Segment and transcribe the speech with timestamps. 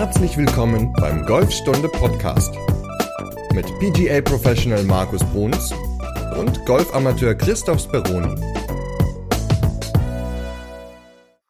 [0.00, 2.54] Herzlich willkommen beim Golfstunde Podcast
[3.52, 5.74] mit PGA Professional Markus Bruns
[6.38, 8.34] und Golfamateur Christoph Speroni.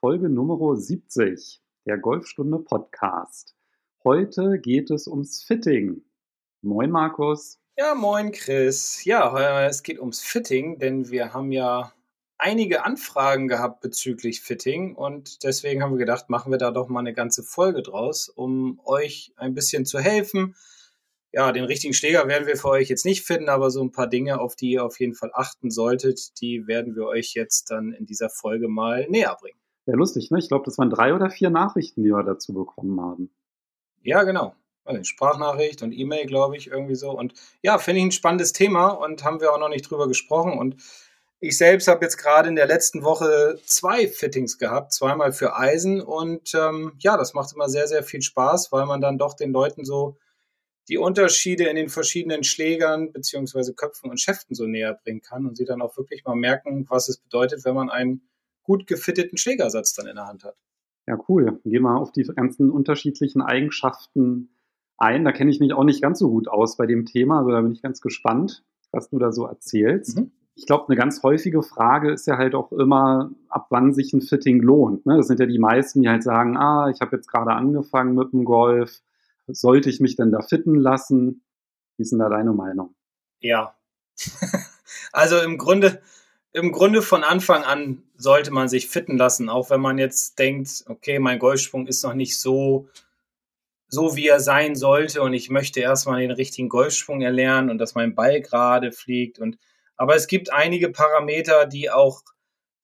[0.00, 3.54] Folge Nummer 70 der Golfstunde Podcast.
[4.02, 6.02] Heute geht es ums Fitting.
[6.60, 7.60] Moin Markus.
[7.78, 9.04] Ja, moin Chris.
[9.04, 11.92] Ja, es geht ums Fitting, denn wir haben ja
[12.40, 17.00] einige Anfragen gehabt bezüglich Fitting und deswegen haben wir gedacht, machen wir da doch mal
[17.00, 20.56] eine ganze Folge draus, um euch ein bisschen zu helfen.
[21.32, 24.08] Ja, den richtigen Schläger werden wir für euch jetzt nicht finden, aber so ein paar
[24.08, 27.92] Dinge, auf die ihr auf jeden Fall achten solltet, die werden wir euch jetzt dann
[27.92, 29.60] in dieser Folge mal näher bringen.
[29.86, 30.38] Ja, lustig, ne?
[30.38, 33.30] Ich glaube, das waren drei oder vier Nachrichten, die wir dazu bekommen haben.
[34.02, 34.54] Ja, genau.
[34.84, 37.10] Also Sprachnachricht und E-Mail, glaube ich, irgendwie so.
[37.16, 40.58] Und ja, finde ich ein spannendes Thema und haben wir auch noch nicht drüber gesprochen.
[40.58, 40.76] Und
[41.40, 46.02] ich selbst habe jetzt gerade in der letzten Woche zwei Fittings gehabt, zweimal für Eisen
[46.02, 49.50] und ähm, ja, das macht immer sehr, sehr viel Spaß, weil man dann doch den
[49.50, 50.18] Leuten so
[50.88, 55.56] die Unterschiede in den verschiedenen Schlägern beziehungsweise Köpfen und Schäften so näher bringen kann und
[55.56, 58.28] sie dann auch wirklich mal merken, was es bedeutet, wenn man einen
[58.62, 60.56] gut gefitteten Schlägersatz dann in der Hand hat.
[61.06, 61.58] Ja, cool.
[61.64, 64.50] Gehen wir auf die ganzen unterschiedlichen Eigenschaften
[64.98, 65.24] ein.
[65.24, 67.62] Da kenne ich mich auch nicht ganz so gut aus bei dem Thema, also da
[67.62, 70.18] bin ich ganz gespannt, was du da so erzählst.
[70.18, 74.12] Mhm ich glaube, eine ganz häufige Frage ist ja halt auch immer, ab wann sich
[74.12, 75.06] ein Fitting lohnt.
[75.06, 75.16] Ne?
[75.16, 78.34] Das sind ja die meisten, die halt sagen, ah, ich habe jetzt gerade angefangen mit
[78.34, 79.00] dem Golf,
[79.46, 81.42] sollte ich mich denn da fitten lassen?
[81.96, 82.94] Wie ist denn da deine Meinung?
[83.40, 83.74] Ja,
[85.12, 86.02] also im Grunde,
[86.52, 90.84] im Grunde von Anfang an sollte man sich fitten lassen, auch wenn man jetzt denkt,
[90.88, 92.86] okay, mein Golfsprung ist noch nicht so,
[93.88, 97.94] so wie er sein sollte und ich möchte erstmal den richtigen Golfsprung erlernen und dass
[97.94, 99.56] mein Ball gerade fliegt und
[100.00, 102.22] aber es gibt einige Parameter, die auch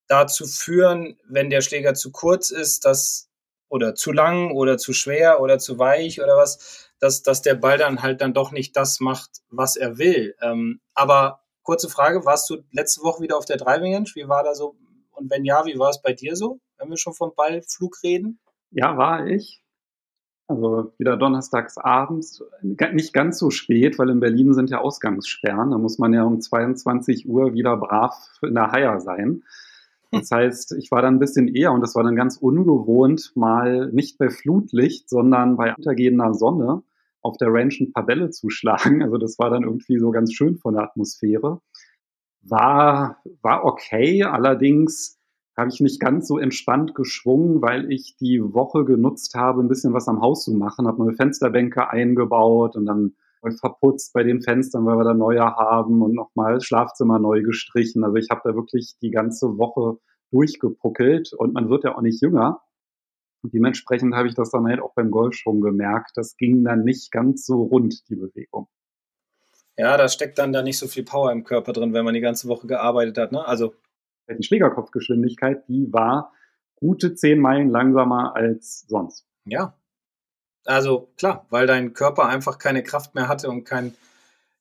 [0.06, 3.30] dazu führen, wenn der Schläger zu kurz ist, dass
[3.70, 7.78] oder zu lang oder zu schwer oder zu weich oder was, dass, dass der Ball
[7.78, 10.36] dann halt dann doch nicht das macht, was er will.
[10.42, 14.10] Ähm, aber kurze Frage, warst du letzte Woche wieder auf der Driving Range?
[14.12, 14.76] Wie war da so?
[15.12, 18.40] Und wenn ja, wie war es bei dir so, wenn wir schon vom Ballflug reden?
[18.72, 19.62] Ja, war ich.
[20.48, 25.72] Also wieder donnerstags abends, nicht ganz so spät, weil in Berlin sind ja Ausgangssperren.
[25.72, 29.42] Da muss man ja um 22 Uhr wieder brav in der Haier sein.
[30.12, 33.90] Das heißt, ich war dann ein bisschen eher und das war dann ganz ungewohnt, mal
[33.92, 36.82] nicht bei Flutlicht, sondern bei untergehender Sonne
[37.22, 39.02] auf der Ranch ein paar Bälle zu schlagen.
[39.02, 41.60] Also das war dann irgendwie so ganz schön von der Atmosphäre.
[42.42, 45.15] War, war okay, allerdings
[45.56, 49.94] habe ich nicht ganz so entspannt geschwungen, weil ich die Woche genutzt habe, ein bisschen
[49.94, 53.14] was am Haus zu machen, habe neue Fensterbänke eingebaut und dann
[53.60, 58.04] verputzt bei den Fenstern, weil wir da neue haben und nochmal das Schlafzimmer neu gestrichen.
[58.04, 59.98] Also ich habe da wirklich die ganze Woche
[60.32, 62.62] durchgepuckelt und man wird ja auch nicht jünger.
[63.42, 66.12] Und dementsprechend habe ich das dann halt auch beim Golf schon gemerkt.
[66.16, 68.66] Das ging dann nicht ganz so rund, die Bewegung.
[69.76, 72.20] Ja, da steckt dann da nicht so viel Power im Körper drin, wenn man die
[72.20, 73.30] ganze Woche gearbeitet hat.
[73.30, 73.46] Ne?
[73.46, 73.74] Also
[74.28, 76.32] die Schlägerkopfgeschwindigkeit, die war
[76.76, 79.26] gute zehn Meilen langsamer als sonst.
[79.46, 79.78] Ja.
[80.64, 83.94] Also klar, weil dein Körper einfach keine Kraft mehr hatte und kein,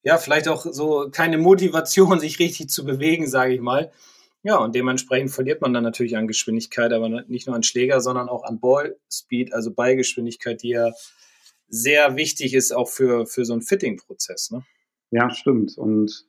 [0.03, 3.91] ja, vielleicht auch so keine Motivation, sich richtig zu bewegen, sage ich mal.
[4.43, 8.29] Ja, und dementsprechend verliert man dann natürlich an Geschwindigkeit, aber nicht nur an Schläger, sondern
[8.29, 10.91] auch an Ballspeed, also Beigeschwindigkeit, die ja
[11.67, 14.51] sehr wichtig ist auch für, für so einen Fitting-Prozess.
[14.51, 14.63] Ne?
[15.09, 15.75] Ja, stimmt.
[15.79, 16.27] Und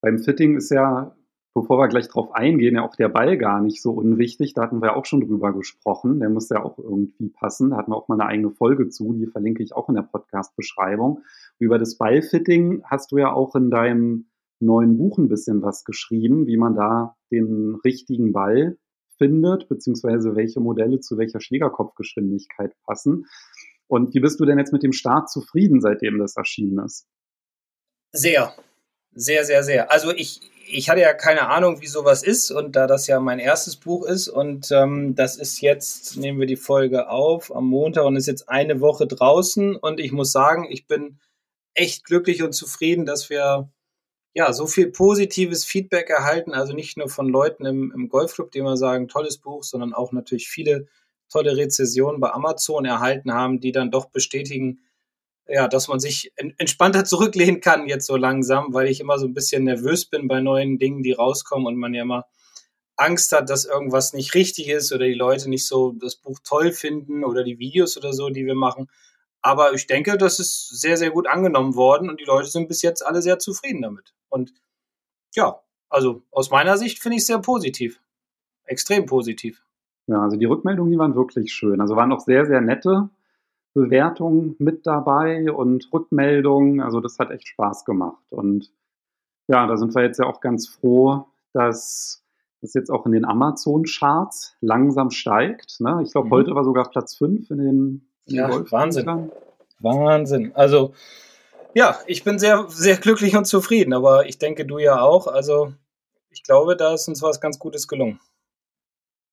[0.00, 1.15] beim Fitting ist ja
[1.56, 4.52] bevor wir gleich drauf eingehen, ja auch der Ball gar nicht so unwichtig.
[4.52, 6.20] Da hatten wir auch schon drüber gesprochen.
[6.20, 7.70] Der muss ja auch irgendwie passen.
[7.70, 9.14] Da hatten wir auch mal eine eigene Folge zu.
[9.14, 11.22] Die verlinke ich auch in der Podcast-Beschreibung.
[11.58, 14.26] Über das Ballfitting hast du ja auch in deinem
[14.60, 18.76] neuen Buch ein bisschen was geschrieben, wie man da den richtigen Ball
[19.16, 23.24] findet, beziehungsweise welche Modelle zu welcher Schlägerkopfgeschwindigkeit passen.
[23.86, 27.06] Und wie bist du denn jetzt mit dem Start zufrieden, seitdem das erschienen ist?
[28.12, 28.52] Sehr,
[29.14, 29.90] sehr, sehr, sehr.
[29.90, 33.38] Also ich, ich hatte ja keine Ahnung, wie sowas ist und da das ja mein
[33.38, 38.04] erstes Buch ist und ähm, das ist jetzt, nehmen wir die Folge auf am Montag
[38.04, 41.18] und ist jetzt eine Woche draußen und ich muss sagen, ich bin
[41.74, 43.70] echt glücklich und zufrieden, dass wir
[44.34, 48.58] ja so viel positives Feedback erhalten, also nicht nur von Leuten im, im Golfclub, die
[48.58, 50.88] immer sagen, tolles Buch, sondern auch natürlich viele
[51.30, 54.80] tolle Rezessionen bei Amazon erhalten haben, die dann doch bestätigen,
[55.48, 59.34] ja, dass man sich entspannter zurücklehnen kann jetzt so langsam, weil ich immer so ein
[59.34, 62.26] bisschen nervös bin bei neuen Dingen, die rauskommen und man ja immer
[62.96, 66.72] Angst hat, dass irgendwas nicht richtig ist oder die Leute nicht so das Buch toll
[66.72, 68.88] finden oder die Videos oder so, die wir machen.
[69.42, 72.82] Aber ich denke, das ist sehr, sehr gut angenommen worden und die Leute sind bis
[72.82, 74.14] jetzt alle sehr zufrieden damit.
[74.28, 74.52] Und
[75.34, 78.00] ja, also aus meiner Sicht finde ich es sehr positiv.
[78.64, 79.62] Extrem positiv.
[80.08, 81.80] Ja, also die Rückmeldungen, die waren wirklich schön.
[81.80, 83.10] Also waren auch sehr, sehr nette
[83.76, 86.80] Bewertungen mit dabei und Rückmeldungen.
[86.80, 88.24] Also das hat echt Spaß gemacht.
[88.30, 88.72] Und
[89.48, 92.24] ja, da sind wir jetzt ja auch ganz froh, dass
[92.62, 95.78] das jetzt auch in den Amazon-Charts langsam steigt.
[95.80, 96.00] Ne?
[96.02, 96.32] Ich glaube, mhm.
[96.32, 99.30] heute war sogar Platz 5 in den, in ja, Wahnsinn.
[99.80, 100.52] Wahnsinn.
[100.54, 100.94] Also
[101.74, 105.26] ja, ich bin sehr, sehr glücklich und zufrieden, aber ich denke, du ja auch.
[105.26, 105.74] Also
[106.30, 108.20] ich glaube, da ist uns was ganz Gutes gelungen.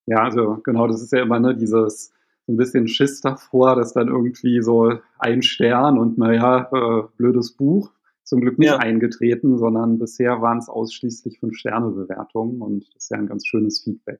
[0.06, 2.12] Ja, also genau, das ist ja immer ne, dieses
[2.45, 7.56] so ein bisschen Schiss davor, dass dann irgendwie so ein Stern und naja, äh, blödes
[7.56, 7.92] Buch
[8.24, 8.78] zum Glück nicht ja.
[8.78, 14.19] eingetreten, sondern bisher waren es ausschließlich Fünf-Sterne-Bewertungen und das ist ja ein ganz schönes Feedback.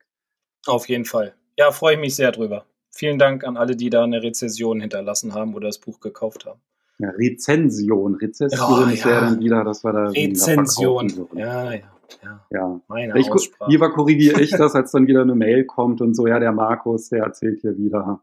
[0.65, 1.35] Auf jeden Fall.
[1.57, 2.65] Ja, freue ich mich sehr drüber.
[2.89, 6.61] Vielen Dank an alle, die da eine Rezession hinterlassen haben oder das Buch gekauft haben.
[6.99, 8.15] Ja, Rezension.
[8.15, 11.27] Rezession oh, ist ja dann wieder, dass wir da Rezension.
[11.35, 11.92] Ja, ja.
[12.21, 12.81] Ja, ja.
[12.88, 13.30] Meine ich,
[13.68, 17.10] Lieber korrigiere ich das, als dann wieder eine Mail kommt und so, ja, der Markus,
[17.10, 18.21] der erzählt hier wieder.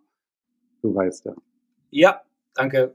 [0.83, 1.35] Du weißt ja.
[1.91, 2.23] Ja,
[2.55, 2.95] danke.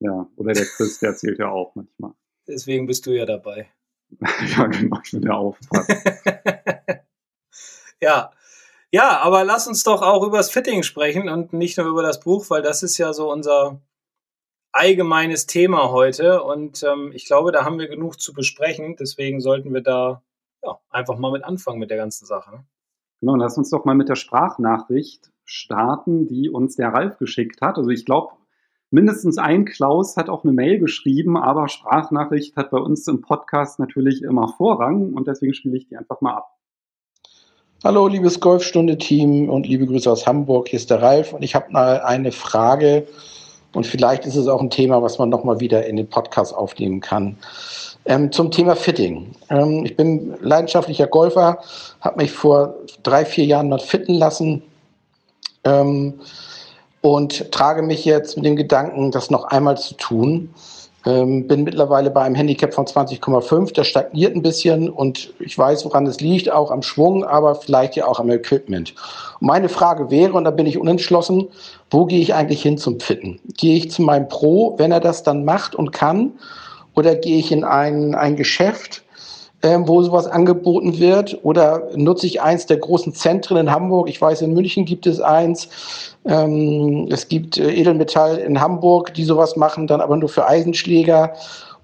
[0.00, 2.12] Ja, oder der Chris, der erzählt ja auch manchmal.
[2.46, 3.68] Deswegen bist du ja dabei.
[4.56, 5.86] ja, genau, ich bin der Aufpass.
[8.00, 8.30] ja.
[8.92, 12.20] Ja, aber lass uns doch auch über das Fitting sprechen und nicht nur über das
[12.20, 13.80] Buch, weil das ist ja so unser
[14.72, 18.96] allgemeines Thema heute und ähm, ich glaube, da haben wir genug zu besprechen.
[18.96, 20.22] Deswegen sollten wir da
[20.66, 22.50] ja, einfach mal mit anfangen mit der ganzen Sache.
[22.50, 22.64] Ne?
[23.20, 27.78] Genau, lass uns doch mal mit der Sprachnachricht starten, die uns der Ralf geschickt hat.
[27.78, 28.32] Also ich glaube,
[28.90, 33.78] mindestens ein Klaus hat auch eine Mail geschrieben, aber Sprachnachricht hat bei uns im Podcast
[33.78, 36.52] natürlich immer Vorrang und deswegen spiele ich die einfach mal ab.
[37.84, 40.68] Hallo, liebes Golfstunde-Team und liebe Grüße aus Hamburg.
[40.68, 43.06] Hier ist der Ralf und ich habe mal eine Frage
[43.72, 47.00] und vielleicht ist es auch ein Thema, was man nochmal wieder in den Podcast aufnehmen
[47.00, 47.36] kann.
[48.06, 49.32] Ähm, zum Thema Fitting.
[49.50, 51.58] Ähm, ich bin leidenschaftlicher Golfer,
[52.00, 54.62] habe mich vor drei, vier Jahren mal fitten lassen
[55.64, 56.14] ähm,
[57.00, 60.54] und trage mich jetzt mit dem Gedanken, das noch einmal zu tun.
[61.04, 63.72] Ähm, bin mittlerweile bei einem Handicap von 20,5.
[63.74, 67.96] Der stagniert ein bisschen und ich weiß, woran es liegt, auch am Schwung, aber vielleicht
[67.96, 68.94] ja auch am Equipment.
[69.40, 71.48] Und meine Frage wäre, und da bin ich unentschlossen,
[71.90, 73.40] wo gehe ich eigentlich hin zum Fitten?
[73.56, 76.32] Gehe ich zu meinem Pro, wenn er das dann macht und kann?
[76.96, 79.02] Oder gehe ich in ein, ein Geschäft,
[79.62, 81.38] ähm, wo sowas angeboten wird?
[81.44, 84.08] Oder nutze ich eins der großen Zentren in Hamburg?
[84.08, 85.68] Ich weiß, in München gibt es eins.
[86.24, 91.34] Ähm, es gibt äh, Edelmetall in Hamburg, die sowas machen, dann aber nur für Eisenschläger.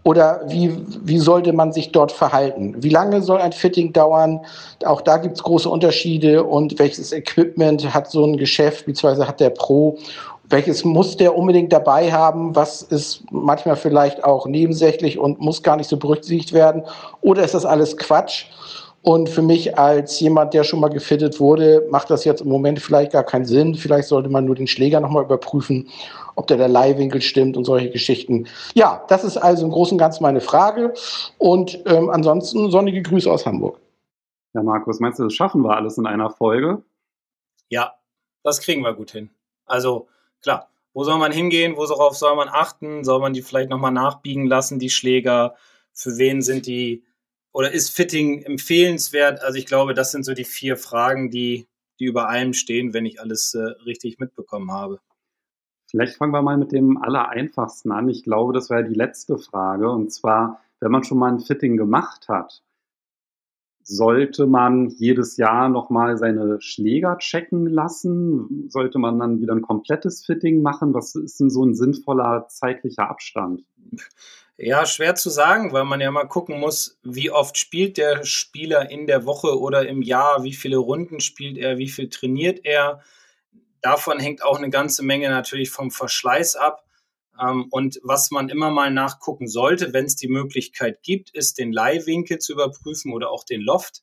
[0.04, 2.74] Oder wie, wie sollte man sich dort verhalten?
[2.78, 4.40] Wie lange soll ein Fitting dauern?
[4.84, 6.42] Auch da gibt es große Unterschiede.
[6.42, 9.98] Und welches Equipment hat so ein Geschäft, beziehungsweise hat der Pro?
[10.52, 15.76] Welches muss der unbedingt dabei haben, was ist manchmal vielleicht auch nebensächlich und muss gar
[15.76, 16.84] nicht so berücksichtigt werden,
[17.22, 18.46] oder ist das alles Quatsch?
[19.00, 22.78] Und für mich als jemand, der schon mal gefittet wurde, macht das jetzt im Moment
[22.78, 23.74] vielleicht gar keinen Sinn.
[23.74, 25.88] Vielleicht sollte man nur den Schläger nochmal überprüfen,
[26.36, 28.46] ob der, der Leihwinkel stimmt und solche Geschichten.
[28.74, 30.94] Ja, das ist also im Großen und Ganzen meine Frage.
[31.38, 33.80] Und ähm, ansonsten sonnige Grüße aus Hamburg.
[34.54, 36.84] Ja, Markus, meinst du, das schaffen wir alles in einer Folge?
[37.70, 37.94] Ja,
[38.44, 39.30] das kriegen wir gut hin.
[39.66, 40.06] Also
[40.42, 41.76] klar, wo soll man hingehen?
[41.76, 43.04] Worauf soll man achten?
[43.04, 45.54] Soll man die vielleicht nochmal nachbiegen lassen, die Schläger?
[45.94, 47.04] Für wen sind die
[47.52, 49.42] oder ist Fitting empfehlenswert?
[49.42, 51.68] Also ich glaube, das sind so die vier Fragen, die,
[51.98, 55.00] die über allem stehen, wenn ich alles äh, richtig mitbekommen habe.
[55.90, 58.08] Vielleicht fangen wir mal mit dem Allereinfachsten an.
[58.08, 59.90] Ich glaube, das wäre die letzte Frage.
[59.90, 62.62] Und zwar, wenn man schon mal ein Fitting gemacht hat,
[63.82, 68.68] sollte man jedes Jahr nochmal seine Schläger checken lassen?
[68.68, 70.94] Sollte man dann wieder ein komplettes Fitting machen?
[70.94, 73.62] Was ist denn so ein sinnvoller zeitlicher Abstand?
[74.56, 78.90] Ja, schwer zu sagen, weil man ja mal gucken muss, wie oft spielt der Spieler
[78.90, 83.00] in der Woche oder im Jahr, wie viele Runden spielt er, wie viel trainiert er.
[83.80, 86.84] Davon hängt auch eine ganze Menge natürlich vom Verschleiß ab.
[87.42, 91.72] Ähm, und was man immer mal nachgucken sollte, wenn es die Möglichkeit gibt, ist den
[91.72, 94.02] Leihwinkel zu überprüfen oder auch den Loft,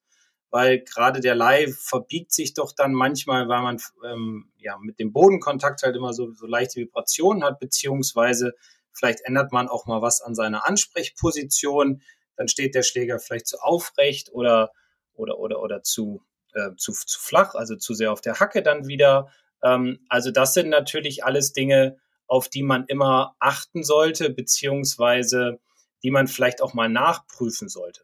[0.50, 5.14] weil gerade der Leih verbiegt sich doch dann manchmal, weil man ähm, ja mit dem
[5.14, 8.54] Bodenkontakt halt immer so, so leichte Vibrationen hat, beziehungsweise
[8.92, 12.02] vielleicht ändert man auch mal was an seiner Ansprechposition,
[12.36, 14.72] dann steht der Schläger vielleicht zu aufrecht oder
[15.14, 18.88] oder oder oder zu äh, zu, zu flach, also zu sehr auf der Hacke dann
[18.88, 19.32] wieder.
[19.62, 21.98] Ähm, also das sind natürlich alles Dinge,
[22.30, 25.60] auf die man immer achten sollte, beziehungsweise
[26.04, 28.04] die man vielleicht auch mal nachprüfen sollte.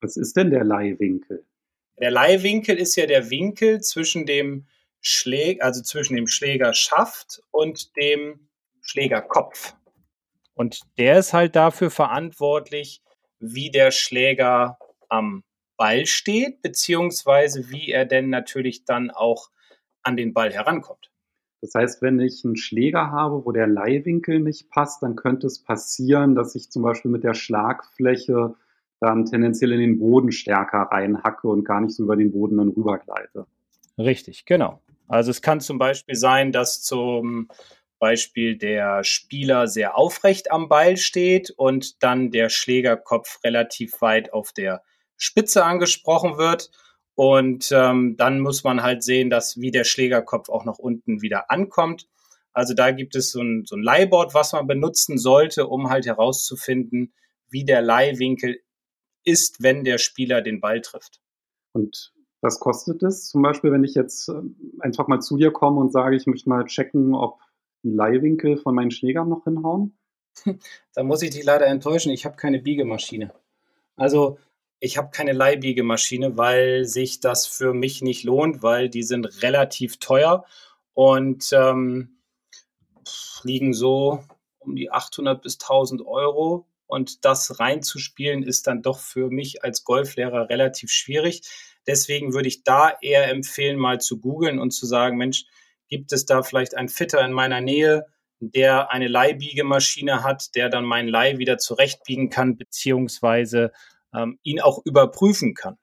[0.00, 1.46] Was ist denn der Leihwinkel?
[2.00, 4.66] Der Leihwinkel ist ja der Winkel zwischen dem
[5.02, 8.48] Schläger, also zwischen dem Schlägerschaft und dem
[8.80, 9.74] Schlägerkopf.
[10.54, 13.02] Und der ist halt dafür verantwortlich,
[13.38, 15.44] wie der Schläger am
[15.76, 19.50] Ball steht, beziehungsweise wie er denn natürlich dann auch
[20.02, 21.09] an den Ball herankommt.
[21.60, 25.62] Das heißt, wenn ich einen Schläger habe, wo der Leihwinkel nicht passt, dann könnte es
[25.62, 28.54] passieren, dass ich zum Beispiel mit der Schlagfläche
[28.98, 32.68] dann tendenziell in den Boden stärker reinhacke und gar nicht so über den Boden dann
[32.68, 33.46] rübergleite.
[33.98, 34.80] Richtig, genau.
[35.08, 37.48] Also es kann zum Beispiel sein, dass zum
[37.98, 44.52] Beispiel der Spieler sehr aufrecht am Ball steht und dann der Schlägerkopf relativ weit auf
[44.52, 44.82] der
[45.16, 46.70] Spitze angesprochen wird.
[47.20, 51.50] Und ähm, dann muss man halt sehen, dass wie der Schlägerkopf auch noch unten wieder
[51.50, 52.08] ankommt.
[52.54, 56.06] Also da gibt es so ein, so ein Leihboard, was man benutzen sollte, um halt
[56.06, 57.12] herauszufinden,
[57.50, 58.60] wie der Leihwinkel
[59.22, 61.20] ist, wenn der Spieler den Ball trifft.
[61.72, 65.78] Und was kostet es zum Beispiel, wenn ich jetzt ähm, einfach mal zu dir komme
[65.78, 67.38] und sage, ich möchte mal checken, ob
[67.82, 69.94] die Leihwinkel von meinen Schlägern noch hinhauen?
[70.94, 73.34] da muss ich dich leider enttäuschen, ich habe keine Biegemaschine.
[73.96, 74.38] Also
[74.80, 79.98] ich habe keine Leihbiegemaschine, weil sich das für mich nicht lohnt, weil die sind relativ
[79.98, 80.44] teuer
[80.94, 82.18] und ähm,
[83.42, 84.24] liegen so
[84.58, 86.66] um die 800 bis 1000 Euro.
[86.86, 91.42] Und das reinzuspielen ist dann doch für mich als Golflehrer relativ schwierig.
[91.86, 95.44] Deswegen würde ich da eher empfehlen, mal zu googeln und zu sagen, Mensch,
[95.88, 98.06] gibt es da vielleicht einen Fitter in meiner Nähe,
[98.40, 103.72] der eine Leihbiegemaschine hat, der dann mein Leih wieder zurechtbiegen kann, beziehungsweise
[104.14, 105.76] ähm, ihn auch überprüfen kann.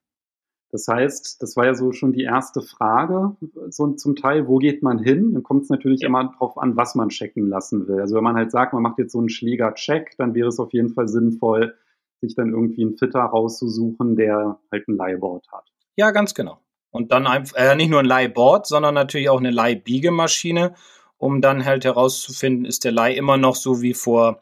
[0.70, 3.38] Das heißt, das war ja so schon die erste Frage,
[3.70, 5.34] so zum Teil, wo geht man hin?
[5.34, 6.10] Dann kommt es natürlich ja.
[6.10, 8.02] immer darauf an, was man checken lassen will.
[8.02, 10.74] Also wenn man halt sagt, man macht jetzt so einen Schläger-Check, dann wäre es auf
[10.74, 11.76] jeden Fall sinnvoll,
[12.20, 15.72] sich dann irgendwie einen Fitter rauszusuchen, der halt ein Leihboard hat.
[15.96, 16.60] Ja, ganz genau.
[16.92, 20.74] Und dann einfach, äh, nicht nur ein Leihboard, sondern natürlich auch eine Leihbiegemaschine,
[21.18, 24.42] um dann halt herauszufinden, ist der Leih immer noch so wie vor,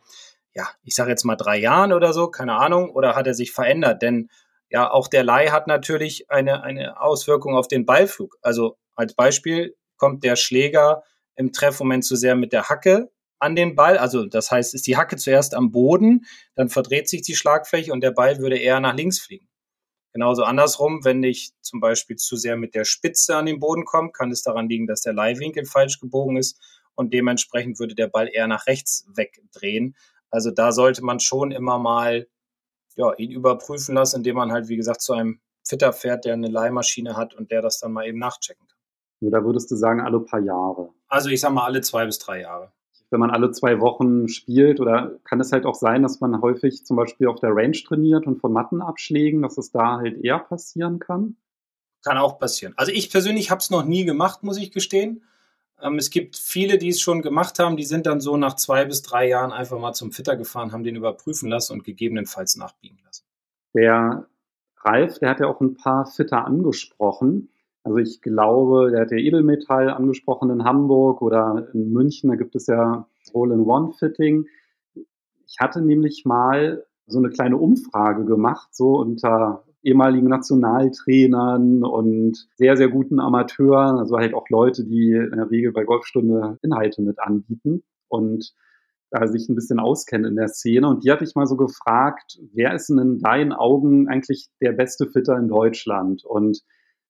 [0.55, 3.51] ja, ich sage jetzt mal drei Jahren oder so, keine Ahnung, oder hat er sich
[3.51, 4.01] verändert?
[4.01, 4.29] Denn
[4.69, 8.37] ja, auch der Leih hat natürlich eine, eine Auswirkung auf den Ballflug.
[8.41, 11.03] Also als Beispiel kommt der Schläger
[11.35, 13.97] im Treffmoment zu sehr mit der Hacke an den Ball.
[13.97, 18.01] Also das heißt, ist die Hacke zuerst am Boden, dann verdreht sich die Schlagfläche und
[18.01, 19.49] der Ball würde eher nach links fliegen.
[20.13, 24.11] Genauso andersrum, wenn ich zum Beispiel zu sehr mit der Spitze an den Boden komme,
[24.13, 26.57] kann es daran liegen, dass der Leihwinkel falsch gebogen ist
[26.95, 29.97] und dementsprechend würde der Ball eher nach rechts wegdrehen.
[30.31, 32.27] Also da sollte man schon immer mal
[32.95, 36.47] ja, ihn überprüfen lassen, indem man halt, wie gesagt, zu einem Fitter fährt, der eine
[36.47, 39.31] Leihmaschine hat und der das dann mal eben nachchecken kann.
[39.31, 40.89] Da würdest du sagen, alle paar Jahre.
[41.07, 42.71] Also ich sag mal alle zwei bis drei Jahre
[43.15, 46.85] wenn man alle zwei Wochen spielt oder kann es halt auch sein, dass man häufig
[46.85, 50.99] zum Beispiel auf der Range trainiert und von Mattenabschlägen, dass es da halt eher passieren
[50.99, 51.37] kann?
[52.03, 52.73] Kann auch passieren.
[52.77, 55.23] Also ich persönlich habe es noch nie gemacht, muss ich gestehen.
[55.81, 58.85] Ähm, es gibt viele, die es schon gemacht haben, die sind dann so nach zwei
[58.85, 62.99] bis drei Jahren einfach mal zum Fitter gefahren, haben den überprüfen lassen und gegebenenfalls nachbiegen
[63.05, 63.25] lassen.
[63.73, 64.27] Der
[64.77, 67.49] Ralf, der hat ja auch ein paar Fitter angesprochen.
[67.83, 72.55] Also ich glaube, der hat ja Edelmetall angesprochen in Hamburg oder in München, da gibt
[72.55, 74.47] es ja Hole-in-One-Fitting.
[75.45, 82.75] Ich hatte nämlich mal so eine kleine Umfrage gemacht, so unter ehemaligen Nationaltrainern und sehr,
[82.75, 87.19] sehr guten Amateuren, also halt auch Leute, die in der Regel bei Golfstunde Inhalte mit
[87.19, 88.53] anbieten und
[89.11, 90.89] da sich ein bisschen auskennen in der Szene.
[90.89, 94.73] Und die hatte ich mal so gefragt, wer ist denn in deinen Augen eigentlich der
[94.73, 96.25] beste Fitter in Deutschland?
[96.25, 96.61] Und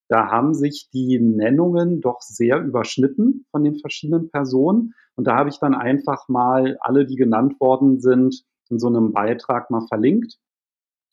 [0.08, 4.94] da haben sich die Nennungen doch sehr überschnitten von den verschiedenen Personen.
[5.16, 9.14] Und da habe ich dann einfach mal alle, die genannt worden sind, in so einem
[9.14, 10.38] Beitrag mal verlinkt.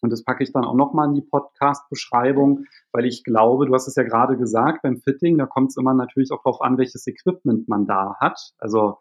[0.02, 3.87] Und das packe ich dann auch nochmal in die Podcast-Beschreibung, weil ich glaube, du hast
[3.87, 7.06] es ja gerade gesagt, beim Fitting, da kommt es immer natürlich auch darauf an, welches
[7.06, 8.52] Equipment man da hat.
[8.59, 8.99] Also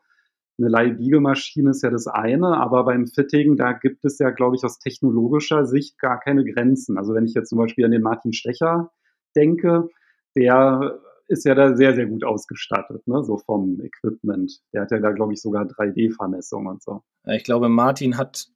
[0.60, 4.64] eine Leihbiegemaschine ist ja das eine, aber beim Fitting, da gibt es ja, glaube ich,
[4.64, 6.98] aus technologischer Sicht gar keine Grenzen.
[6.98, 8.92] Also wenn ich jetzt zum Beispiel an den Martin Stecher
[9.36, 9.90] denke,
[10.36, 13.24] der ist ja da sehr, sehr gut ausgestattet, ne?
[13.24, 14.62] so vom Equipment.
[14.74, 17.02] Der hat ja da, glaube ich, sogar 3D-Vermessung und so.
[17.26, 18.48] Ich glaube, Martin hat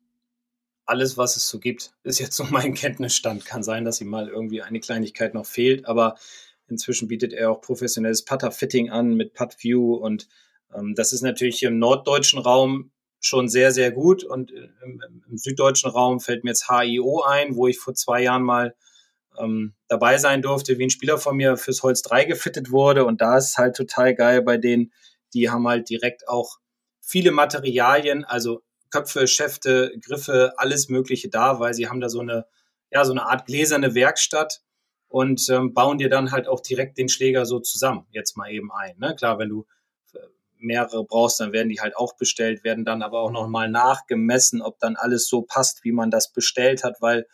[0.85, 3.45] alles, was es so gibt, ist jetzt so mein Kenntnisstand.
[3.45, 6.15] Kann sein, dass ihm mal irgendwie eine Kleinigkeit noch fehlt, aber
[6.67, 10.27] inzwischen bietet er auch professionelles Putter-Fitting an mit Putt-View und
[10.73, 15.37] ähm, das ist natürlich im norddeutschen Raum schon sehr, sehr gut und äh, im, im,
[15.37, 18.75] süddeutschen Raum fällt mir jetzt HIO ein, wo ich vor zwei Jahren mal
[19.37, 23.05] ähm, dabei sein durfte, wie ein Spieler von mir fürs Holz 3 gefittet wurde.
[23.05, 24.91] Und da ist halt total geil bei denen,
[25.33, 26.59] die haben halt direkt auch
[27.01, 28.61] viele Materialien, also
[28.95, 32.45] Köpfe, Schäfte, Griffe, alles Mögliche da, weil sie haben da so eine,
[32.91, 34.61] ja, so eine Art gläserne Werkstatt
[35.09, 38.71] und ähm, bauen dir dann halt auch direkt den Schläger so zusammen, jetzt mal eben
[38.71, 38.97] ein.
[38.97, 39.13] Ne?
[39.17, 39.65] Klar, wenn du
[40.13, 40.19] äh,
[40.59, 44.79] mehrere brauchst, dann werden die halt auch bestellt, werden dann aber auch nochmal nachgemessen, ob
[44.79, 47.27] dann alles so passt, wie man das bestellt hat, weil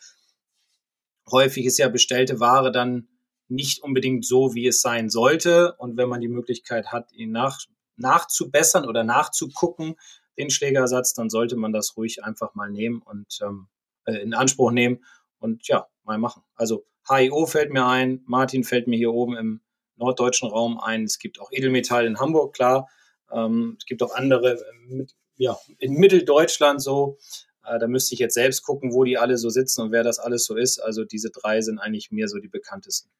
[1.30, 3.06] häufig ist ja bestellte Ware dann
[3.46, 5.76] nicht unbedingt so, wie es sein sollte.
[5.78, 7.60] Und wenn man die Möglichkeit hat, ihn nach,
[7.96, 9.94] nachzubessern oder nachzugucken,
[10.38, 13.68] den Schlägersatz, dann sollte man das ruhig einfach mal nehmen und ähm,
[14.06, 15.04] äh, in Anspruch nehmen
[15.38, 16.42] und ja, mal machen.
[16.54, 19.60] Also HIO fällt mir ein, Martin fällt mir hier oben im
[19.96, 21.04] norddeutschen Raum ein.
[21.04, 22.88] Es gibt auch Edelmetall in Hamburg, klar.
[23.30, 24.58] Ähm, es gibt auch andere
[24.88, 27.18] mit, ja, in Mitteldeutschland so.
[27.64, 30.18] Äh, da müsste ich jetzt selbst gucken, wo die alle so sitzen und wer das
[30.18, 30.78] alles so ist.
[30.78, 33.10] Also diese drei sind eigentlich mir so die bekanntesten.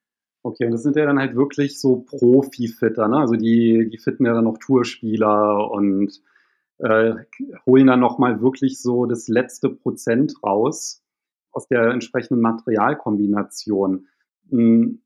[0.45, 3.19] Okay, und das sind ja dann halt wirklich so Profi-Fitter, ne?
[3.19, 6.21] Also die, die fitten ja dann noch Tourspieler und
[6.83, 7.15] äh,
[7.65, 11.03] holen dann nochmal wirklich so das letzte Prozent raus
[11.53, 14.09] aus der entsprechenden Materialkombination.
[14.51, 15.03] Hm,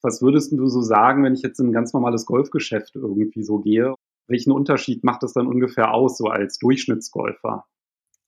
[0.00, 3.58] was würdest du so sagen, wenn ich jetzt in ein ganz normales Golfgeschäft irgendwie so
[3.58, 3.94] gehe?
[4.28, 7.66] Welchen Unterschied macht das dann ungefähr aus, so als Durchschnittsgolfer?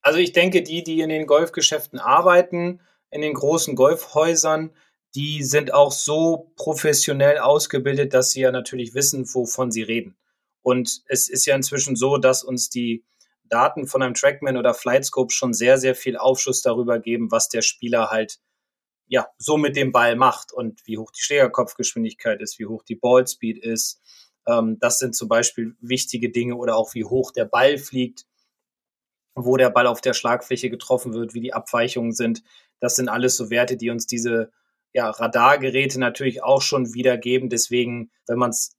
[0.02, 4.70] Also ich denke, die, die in den Golfgeschäften arbeiten, in den großen Golfhäusern,
[5.14, 10.16] die sind auch so professionell ausgebildet, dass sie ja natürlich wissen, wovon sie reden.
[10.62, 13.04] Und es ist ja inzwischen so, dass uns die
[13.44, 17.62] Daten von einem Trackman oder Flightscope schon sehr, sehr viel Aufschluss darüber geben, was der
[17.62, 18.38] Spieler halt
[19.06, 22.94] ja so mit dem Ball macht und wie hoch die Schlägerkopfgeschwindigkeit ist, wie hoch die
[22.94, 24.00] Ballspeed ist.
[24.46, 28.26] Ähm, das sind zum Beispiel wichtige Dinge oder auch wie hoch der Ball fliegt,
[29.34, 32.44] wo der Ball auf der Schlagfläche getroffen wird, wie die Abweichungen sind.
[32.78, 34.52] Das sind alles so Werte, die uns diese
[34.92, 37.48] ja, Radargeräte natürlich auch schon wiedergeben.
[37.48, 38.76] Deswegen, wenn man es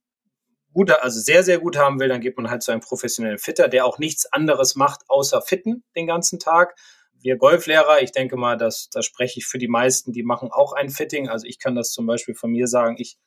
[0.74, 3.68] gut, also sehr, sehr gut haben will, dann geht man halt zu einem professionellen Fitter,
[3.68, 6.76] der auch nichts anderes macht, außer fitten den ganzen Tag.
[7.20, 10.74] Wir Golflehrer, ich denke mal, dass da spreche ich für die meisten, die machen auch
[10.74, 11.30] ein Fitting.
[11.30, 13.18] Also ich kann das zum Beispiel von mir sagen, ich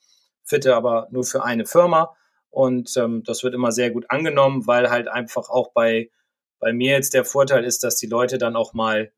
[0.43, 2.17] fitte aber nur für eine Firma.
[2.51, 6.11] Und ähm, das wird immer sehr gut angenommen, weil halt einfach auch bei,
[6.59, 9.13] bei mir jetzt der Vorteil ist, dass die Leute dann auch mal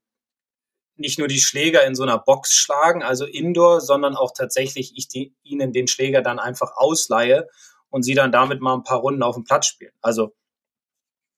[0.96, 5.08] nicht nur die Schläger in so einer Box schlagen, also Indoor, sondern auch tatsächlich ich
[5.08, 7.48] die, ihnen den Schläger dann einfach ausleihe
[7.96, 9.94] und sie dann damit mal ein paar Runden auf dem Platz spielen.
[10.02, 10.34] Also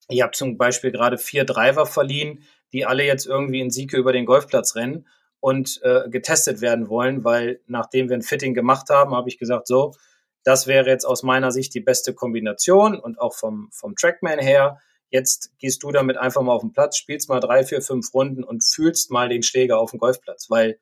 [0.08, 4.12] ich habe zum Beispiel gerade vier Driver verliehen, die alle jetzt irgendwie in Sieke über
[4.12, 5.06] den Golfplatz rennen
[5.38, 9.68] und äh, getestet werden wollen, weil nachdem wir ein Fitting gemacht haben, habe ich gesagt,
[9.68, 9.94] so,
[10.42, 14.80] das wäre jetzt aus meiner Sicht die beste Kombination und auch vom, vom Trackman her.
[15.10, 18.42] Jetzt gehst du damit einfach mal auf den Platz, spielst mal drei, vier, fünf Runden
[18.42, 20.80] und fühlst mal den Schläger auf dem Golfplatz, weil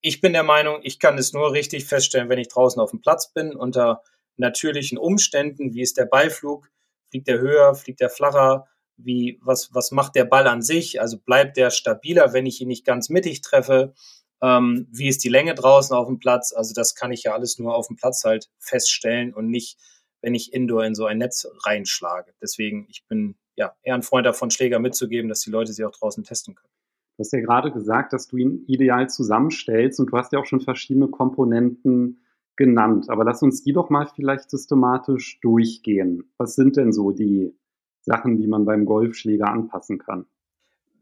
[0.00, 3.02] ich bin der Meinung, ich kann es nur richtig feststellen, wenn ich draußen auf dem
[3.02, 4.02] Platz bin, unter
[4.36, 6.70] natürlichen Umständen, wie ist der Ballflug,
[7.10, 8.66] fliegt der höher, fliegt der flacher,
[8.96, 12.68] wie, was, was macht der Ball an sich, also bleibt der stabiler, wenn ich ihn
[12.68, 13.94] nicht ganz mittig treffe,
[14.42, 17.58] ähm, wie ist die Länge draußen auf dem Platz, also das kann ich ja alles
[17.58, 19.78] nur auf dem Platz halt feststellen und nicht,
[20.20, 22.32] wenn ich Indoor in so ein Netz reinschlage.
[22.42, 25.92] Deswegen, ich bin ja eher ein Freund davon, Schläger mitzugeben, dass die Leute sie auch
[25.92, 26.72] draußen testen können.
[27.16, 30.46] Du hast ja gerade gesagt, dass du ihn ideal zusammenstellst und du hast ja auch
[30.46, 32.23] schon verschiedene Komponenten
[32.56, 33.06] genannt.
[33.08, 36.30] Aber lass uns die doch mal vielleicht systematisch durchgehen.
[36.38, 37.54] Was sind denn so die
[38.02, 40.26] Sachen, die man beim Golfschläger anpassen kann?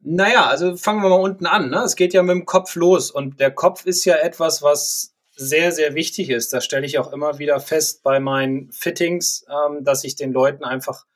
[0.02, 1.70] Naja, also fangen wir mal unten an.
[1.70, 1.78] Ne?
[1.84, 5.72] Es geht ja mit dem Kopf los und der Kopf ist ja etwas, was sehr,
[5.72, 6.52] sehr wichtig ist.
[6.52, 10.64] Das stelle ich auch immer wieder fest bei meinen Fittings, ähm, dass ich den Leuten
[10.64, 11.06] einfach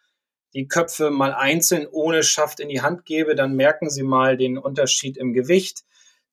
[0.55, 3.35] die Köpfe mal einzeln ohne Schaft in die Hand gebe.
[3.35, 5.85] Dann merken sie mal den Unterschied im Gewicht.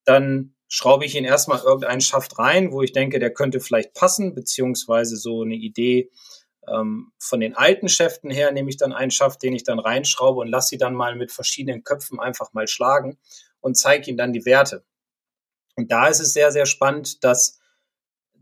[0.05, 4.33] Dann schraube ich ihn erstmal irgendeinen Schaft rein, wo ich denke, der könnte vielleicht passen,
[4.33, 6.09] beziehungsweise so eine Idee
[6.67, 10.39] ähm, von den alten Schäften her nehme ich dann einen Schaft, den ich dann reinschraube
[10.39, 13.19] und lasse sie dann mal mit verschiedenen Köpfen einfach mal schlagen
[13.59, 14.83] und zeige ihnen dann die Werte.
[15.75, 17.59] Und da ist es sehr, sehr spannend, dass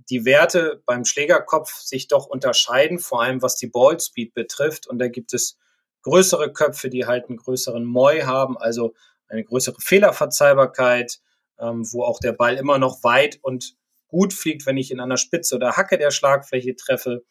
[0.09, 4.87] die Werte beim Schlägerkopf sich doch unterscheiden, vor allem was die Ballspeed betrifft.
[4.87, 5.57] Und da gibt es
[6.03, 8.93] größere Köpfe, die halt einen größeren Moi haben, also
[9.27, 11.19] eine größere Fehlerverzeihbarkeit,
[11.61, 13.75] ähm, wo auch der Ball immer noch weit und
[14.07, 17.23] gut fliegt, wenn ich in einer Spitze oder Hacke der Schlagfläche treffe,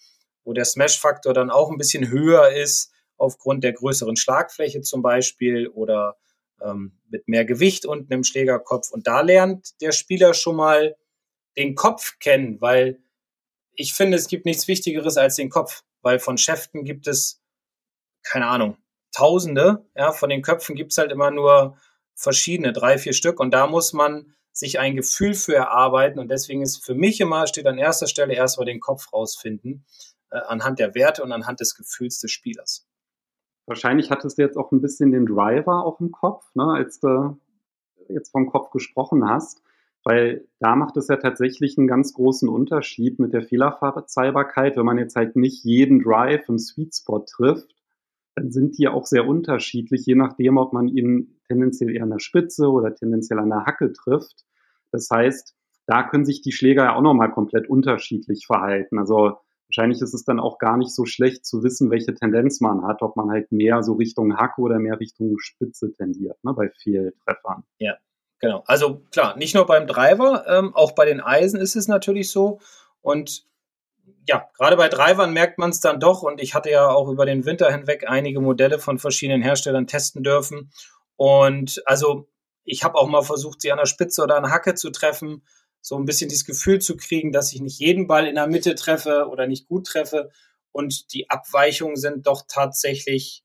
[0.45, 5.69] wo der Smash-Faktor dann auch ein bisschen höher ist, aufgrund der größeren Schlagfläche zum Beispiel
[5.69, 6.17] oder
[6.63, 8.91] ähm, mit mehr Gewicht unten im Schlägerkopf.
[8.91, 10.97] Und da lernt der Spieler schon mal
[11.59, 13.03] den Kopf kennen, weil
[13.75, 17.43] ich finde, es gibt nichts Wichtigeres als den Kopf, weil von Schäften gibt es,
[18.23, 18.77] keine Ahnung,
[19.13, 21.77] Tausende, ja, von den Köpfen gibt es halt immer nur
[22.21, 23.41] verschiedene, drei, vier Stück.
[23.41, 26.19] Und da muss man sich ein Gefühl für erarbeiten.
[26.19, 29.85] Und deswegen ist für mich immer, steht an erster Stelle erstmal den Kopf rausfinden,
[30.31, 32.87] äh, anhand der Werte und anhand des Gefühls des Spielers.
[33.67, 37.39] Wahrscheinlich hattest du jetzt auch ein bisschen den Driver auf dem Kopf, ne, als du
[38.09, 39.63] jetzt vom Kopf gesprochen hast,
[40.03, 44.99] weil da macht es ja tatsächlich einen ganz großen Unterschied mit der Fehlerverzeihbarkeit, wenn man
[44.99, 47.77] jetzt halt nicht jeden Drive im Sweet Spot trifft,
[48.35, 52.21] dann sind die auch sehr unterschiedlich, je nachdem, ob man ihn tendenziell eher an der
[52.21, 54.45] Spitze oder tendenziell an der Hacke trifft.
[54.93, 55.55] Das heißt,
[55.87, 58.99] da können sich die Schläger ja auch nochmal komplett unterschiedlich verhalten.
[58.99, 62.87] Also wahrscheinlich ist es dann auch gar nicht so schlecht zu wissen, welche Tendenz man
[62.87, 66.71] hat, ob man halt mehr so Richtung Hacke oder mehr Richtung Spitze tendiert, ne, bei
[66.71, 67.65] Fehltreffern.
[67.79, 67.97] Ja,
[68.39, 68.63] genau.
[68.67, 72.61] Also klar, nicht nur beim Driver, ähm, auch bei den Eisen ist es natürlich so.
[73.01, 73.51] Und
[74.29, 76.23] ja, gerade bei Drivern merkt man es dann doch.
[76.23, 80.23] Und ich hatte ja auch über den Winter hinweg einige Modelle von verschiedenen Herstellern testen
[80.23, 80.71] dürfen.
[81.21, 82.31] Und also
[82.65, 85.43] ich habe auch mal versucht, sie an der Spitze oder an der Hacke zu treffen,
[85.83, 88.75] so ein bisschen dieses Gefühl zu kriegen, dass ich nicht jeden Ball in der Mitte
[88.75, 90.31] treffe oder nicht gut treffe.
[90.73, 93.45] Und die Abweichungen sind doch tatsächlich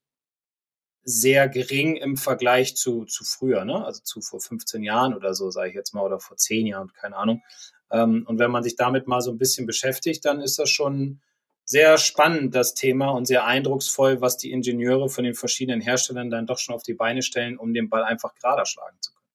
[1.02, 3.84] sehr gering im Vergleich zu, zu früher, ne?
[3.84, 6.94] also zu vor 15 Jahren oder so, sage ich jetzt mal, oder vor 10 Jahren,
[6.94, 7.42] keine Ahnung.
[7.90, 11.20] Ähm, und wenn man sich damit mal so ein bisschen beschäftigt, dann ist das schon
[11.66, 16.46] sehr spannend, das Thema, und sehr eindrucksvoll, was die Ingenieure von den verschiedenen Herstellern dann
[16.46, 19.26] doch schon auf die Beine stellen, um den Ball einfach gerader schlagen zu können.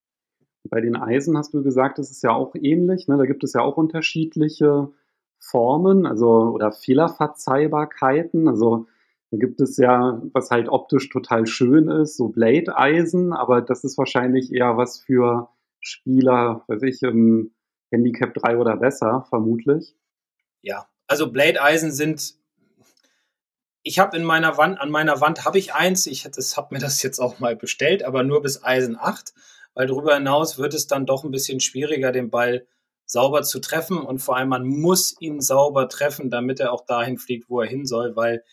[0.69, 3.09] Bei den Eisen hast du gesagt, das ist ja auch ähnlich.
[3.09, 3.17] Ne?
[3.17, 4.89] Da gibt es ja auch unterschiedliche
[5.39, 8.47] Formen, also oder Fehlerverzeihbarkeiten.
[8.47, 8.87] Also
[9.31, 13.97] da gibt es ja, was halt optisch total schön ist, so Blade-Eisen, aber das ist
[13.97, 15.49] wahrscheinlich eher was für
[15.81, 17.51] Spieler, weiß ich, im
[17.91, 19.95] Handicap 3 oder besser, vermutlich.
[20.61, 22.35] Ja, also Blade-Eisen sind
[23.83, 27.01] ich habe in meiner Wand, an meiner Wand habe ich eins, ich habe mir das
[27.01, 29.33] jetzt auch mal bestellt, aber nur bis Eisen 8
[29.73, 32.67] weil darüber hinaus wird es dann doch ein bisschen schwieriger, den Ball
[33.05, 37.17] sauber zu treffen und vor allem man muss ihn sauber treffen, damit er auch dahin
[37.17, 38.43] fliegt, wo er hin soll, weil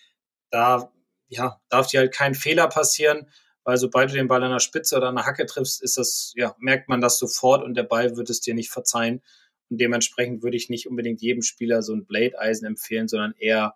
[0.50, 0.92] da
[1.28, 3.28] ja, darf dir halt kein Fehler passieren,
[3.62, 6.32] weil sobald du den Ball an der Spitze oder an der Hacke triffst, ist das,
[6.36, 9.22] ja, merkt man das sofort und der Ball wird es dir nicht verzeihen.
[9.70, 13.74] Und dementsprechend würde ich nicht unbedingt jedem Spieler so ein Blade-Eisen empfehlen, sondern eher,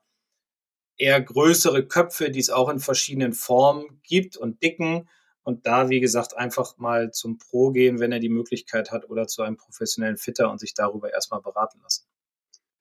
[0.96, 5.09] eher größere Köpfe, die es auch in verschiedenen Formen gibt und dicken
[5.44, 9.26] und da, wie gesagt, einfach mal zum Pro gehen, wenn er die Möglichkeit hat oder
[9.26, 12.07] zu einem professionellen Fitter und sich darüber erstmal beraten lassen.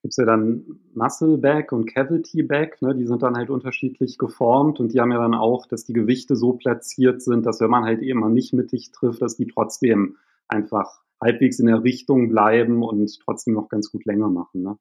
[0.03, 2.95] Gibt es ja dann Muscle Back und Cavity Back, ne?
[2.95, 6.35] die sind dann halt unterschiedlich geformt und die haben ja dann auch, dass die Gewichte
[6.35, 10.17] so platziert sind, dass wenn man halt eben mal nicht mittig trifft, dass die trotzdem
[10.47, 14.63] einfach halbwegs in der Richtung bleiben und trotzdem noch ganz gut länger machen.
[14.63, 14.77] Ne?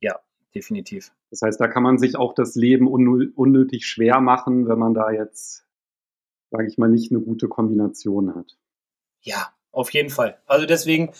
[0.00, 0.18] Ja,
[0.54, 1.12] definitiv.
[1.30, 5.10] Das heißt, da kann man sich auch das Leben unnötig schwer machen, wenn man da
[5.10, 5.64] jetzt
[6.54, 8.56] sage ich mal, nicht eine gute Kombination hat.
[9.22, 10.38] Ja, auf jeden Fall.
[10.46, 11.12] Also deswegen,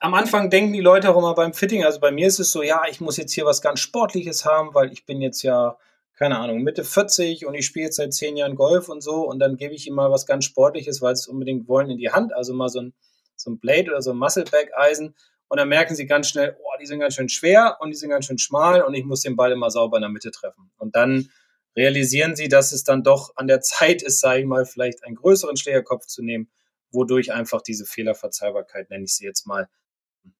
[0.00, 2.62] am Anfang denken die Leute auch immer beim Fitting, also bei mir ist es so,
[2.62, 5.78] ja, ich muss jetzt hier was ganz Sportliches haben, weil ich bin jetzt ja,
[6.18, 9.38] keine Ahnung, Mitte 40 und ich spiele jetzt seit zehn Jahren Golf und so und
[9.38, 12.10] dann gebe ich ihm mal was ganz Sportliches, weil sie es unbedingt wollen, in die
[12.10, 12.94] Hand, also mal so ein,
[13.40, 15.14] so ein Blade oder so ein Muscleback-Eisen
[15.48, 18.10] und dann merken sie ganz schnell, oh, die sind ganz schön schwer und die sind
[18.10, 20.70] ganz schön schmal und ich muss den Ball immer sauber in der Mitte treffen.
[20.78, 21.28] Und dann
[21.76, 25.16] realisieren sie, dass es dann doch an der Zeit ist, sage ich mal, vielleicht einen
[25.16, 26.48] größeren Schlägerkopf zu nehmen,
[26.92, 29.68] wodurch einfach diese Fehlerverzeihbarkeit, nenne ich sie jetzt mal,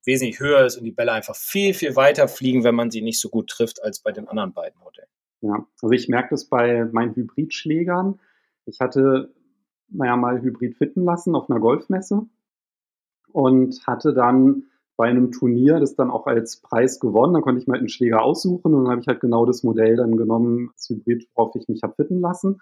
[0.05, 3.19] wesentlich höher ist und die Bälle einfach viel, viel weiter fliegen, wenn man sie nicht
[3.19, 5.09] so gut trifft als bei den anderen beiden Modellen.
[5.41, 8.21] Ja, also ich merke das bei meinen Hybridschlägern.
[8.67, 9.33] Ich hatte
[9.89, 12.27] naja, mal Hybrid fitten lassen auf einer Golfmesse
[13.33, 14.65] und hatte dann
[14.97, 17.33] bei einem Turnier das dann auch als Preis gewonnen.
[17.33, 19.63] Dann konnte ich mir halt einen Schläger aussuchen und dann habe ich halt genau das
[19.63, 22.61] Modell dann genommen, das Hybrid, worauf ich mich habe fitten lassen.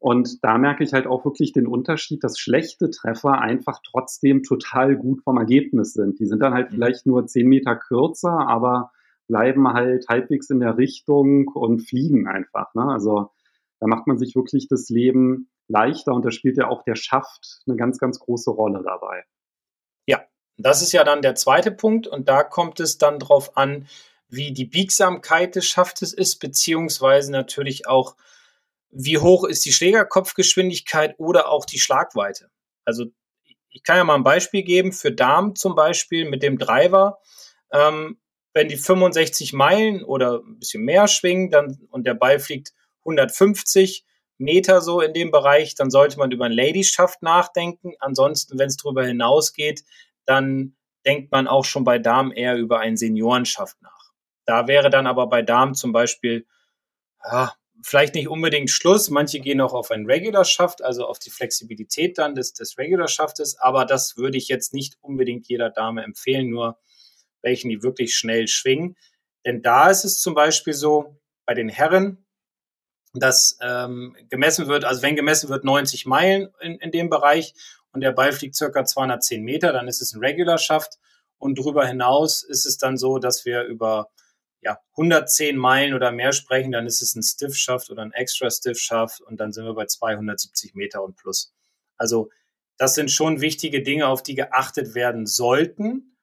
[0.00, 4.96] Und da merke ich halt auch wirklich den Unterschied, dass schlechte Treffer einfach trotzdem total
[4.96, 6.18] gut vom Ergebnis sind.
[6.18, 6.74] Die sind dann halt mhm.
[6.74, 8.90] vielleicht nur zehn Meter kürzer, aber
[9.28, 12.74] bleiben halt halbwegs in der Richtung und fliegen einfach.
[12.74, 12.82] Ne?
[12.82, 13.30] Also
[13.78, 17.62] da macht man sich wirklich das Leben leichter und da spielt ja auch der Schaft
[17.66, 19.22] eine ganz, ganz große Rolle dabei.
[20.56, 23.88] Das ist ja dann der zweite Punkt und da kommt es dann drauf an,
[24.28, 28.14] wie die Biegsamkeit des Schaftes ist, beziehungsweise natürlich auch,
[28.90, 32.50] wie hoch ist die Schlägerkopfgeschwindigkeit oder auch die Schlagweite.
[32.84, 33.06] Also
[33.70, 37.18] ich kann ja mal ein Beispiel geben für Darm zum Beispiel mit dem Driver.
[37.72, 38.18] Ähm,
[38.52, 44.04] wenn die 65 Meilen oder ein bisschen mehr schwingen dann, und der Ball fliegt 150
[44.38, 47.92] Meter so in dem Bereich, dann sollte man über einen Lady-Schaft nachdenken.
[48.00, 49.84] Ansonsten, wenn es darüber hinausgeht,
[50.26, 54.12] dann denkt man auch schon bei Damen eher über einen Seniorenschaft nach.
[54.44, 56.46] Da wäre dann aber bei Damen zum Beispiel,
[57.24, 59.10] ja, vielleicht nicht unbedingt Schluss.
[59.10, 63.58] Manche gehen auch auf einen Regular-Schaft, also auf die Flexibilität dann des, des Regular-Schaftes.
[63.58, 66.78] Aber das würde ich jetzt nicht unbedingt jeder Dame empfehlen, nur
[67.42, 68.96] welchen, die wirklich schnell schwingen.
[69.46, 72.24] Denn da ist es zum Beispiel so, bei den Herren,
[73.12, 77.54] dass ähm, gemessen wird, also wenn gemessen wird 90 Meilen in, in dem Bereich
[77.92, 80.98] und der Ball fliegt circa 210 Meter, dann ist es ein Regular-Schaft.
[81.38, 84.10] Und darüber hinaus ist es dann so, dass wir über
[84.62, 89.40] ja, 110 Meilen oder mehr sprechen, dann ist es ein Stiff-Schaft oder ein Extra-Stiff-Schaft und
[89.40, 91.54] dann sind wir bei 270 Meter und plus.
[91.96, 92.30] Also
[92.76, 96.16] das sind schon wichtige Dinge, auf die geachtet werden sollten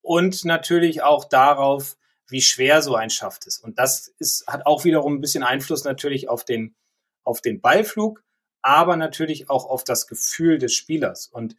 [0.00, 1.96] und natürlich auch darauf,
[2.28, 3.62] wie schwer so ein Schaft ist.
[3.62, 6.74] Und das ist, hat auch wiederum ein bisschen Einfluss natürlich auf den,
[7.22, 8.22] auf den Ballflug,
[8.64, 11.28] aber natürlich auch auf das Gefühl des Spielers.
[11.28, 11.54] Und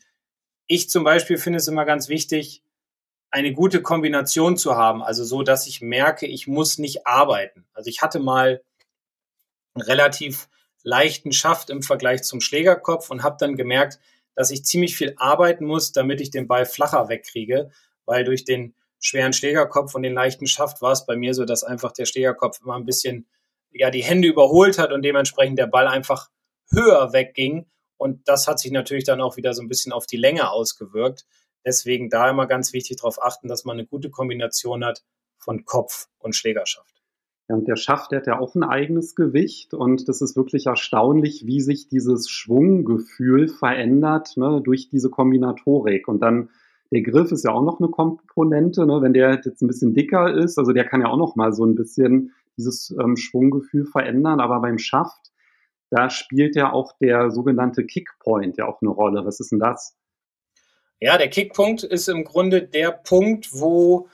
[0.65, 2.63] ich zum Beispiel finde es immer ganz wichtig,
[3.29, 7.65] eine gute Kombination zu haben, also so, dass ich merke, ich muss nicht arbeiten.
[7.73, 8.63] Also ich hatte mal
[9.75, 10.49] einen relativ
[10.81, 13.99] leichten Schaft im Vergleich zum Schlägerkopf und habe dann gemerkt,
[14.33, 17.69] dass ich ziemlich viel arbeiten muss, damit ich den Ball flacher wegkriege,
[18.05, 21.63] weil durch den schweren Schlägerkopf und den leichten Schaft war es bei mir so, dass
[21.63, 23.27] einfach der Schlägerkopf immer ein bisschen
[23.71, 26.29] ja die Hände überholt hat und dementsprechend der Ball einfach
[26.71, 27.65] höher wegging
[27.97, 31.25] und das hat sich natürlich dann auch wieder so ein bisschen auf die Länge ausgewirkt.
[31.65, 35.03] Deswegen da immer ganz wichtig darauf achten, dass man eine gute Kombination hat
[35.37, 37.01] von Kopf und Schlägerschaft.
[37.47, 40.65] Ja, und der Schaft, der hat ja auch ein eigenes Gewicht und das ist wirklich
[40.65, 46.07] erstaunlich, wie sich dieses Schwunggefühl verändert ne, durch diese Kombinatorik.
[46.07, 46.49] Und dann
[46.91, 49.01] der Griff ist ja auch noch eine Komponente, ne?
[49.01, 51.65] wenn der jetzt ein bisschen dicker ist, also der kann ja auch noch mal so
[51.65, 55.31] ein bisschen dieses ähm, Schwunggefühl verändern, aber beim Schaft,
[55.89, 59.25] da spielt ja auch der sogenannte Kickpoint ja auch eine Rolle.
[59.25, 59.95] Was ist denn das?
[60.99, 64.09] Ja, der Kickpunkt ist im Grunde der Punkt, wo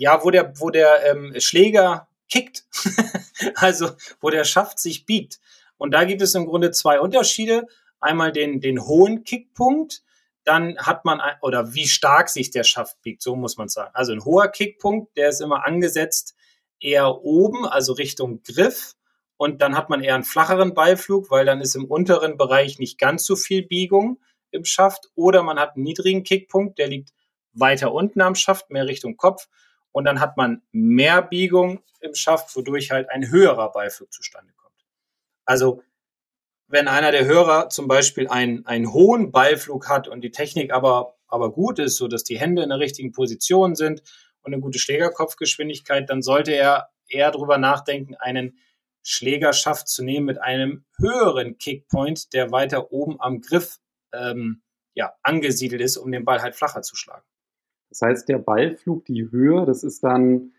[0.00, 2.64] ja, wo der, wo der ähm, Schläger kickt,
[3.56, 3.90] also
[4.20, 5.40] wo der Schaft sich biegt.
[5.76, 7.66] Und da gibt es im Grunde zwei Unterschiede.
[8.00, 10.02] Einmal den, den hohen Kickpunkt,
[10.44, 13.90] dann hat man, oder wie stark sich der Schaft biegt, so muss man sagen.
[13.92, 16.34] Also ein hoher Kickpunkt, der ist immer angesetzt
[16.80, 18.94] eher oben, also Richtung Griff.
[19.40, 22.98] Und dann hat man eher einen flacheren Beiflug, weil dann ist im unteren Bereich nicht
[22.98, 25.08] ganz so viel Biegung im Schaft.
[25.14, 27.14] Oder man hat einen niedrigen Kickpunkt, der liegt
[27.54, 29.48] weiter unten am Schaft, mehr Richtung Kopf.
[29.92, 34.76] Und dann hat man mehr Biegung im Schaft, wodurch halt ein höherer Beiflug zustande kommt.
[35.46, 35.82] Also
[36.68, 41.16] wenn einer der Hörer zum Beispiel einen, einen hohen Beiflug hat und die Technik aber,
[41.28, 44.02] aber gut ist, so dass die Hände in der richtigen Position sind
[44.42, 48.58] und eine gute Schlägerkopfgeschwindigkeit, dann sollte er eher darüber nachdenken, einen
[49.02, 53.78] Schlägerschaft zu nehmen mit einem höheren Kickpoint, der weiter oben am Griff
[54.12, 54.62] ähm,
[54.94, 57.24] ja, angesiedelt ist, um den Ball halt flacher zu schlagen.
[57.90, 60.52] Das heißt, der Ballflug, die Höhe, das ist dann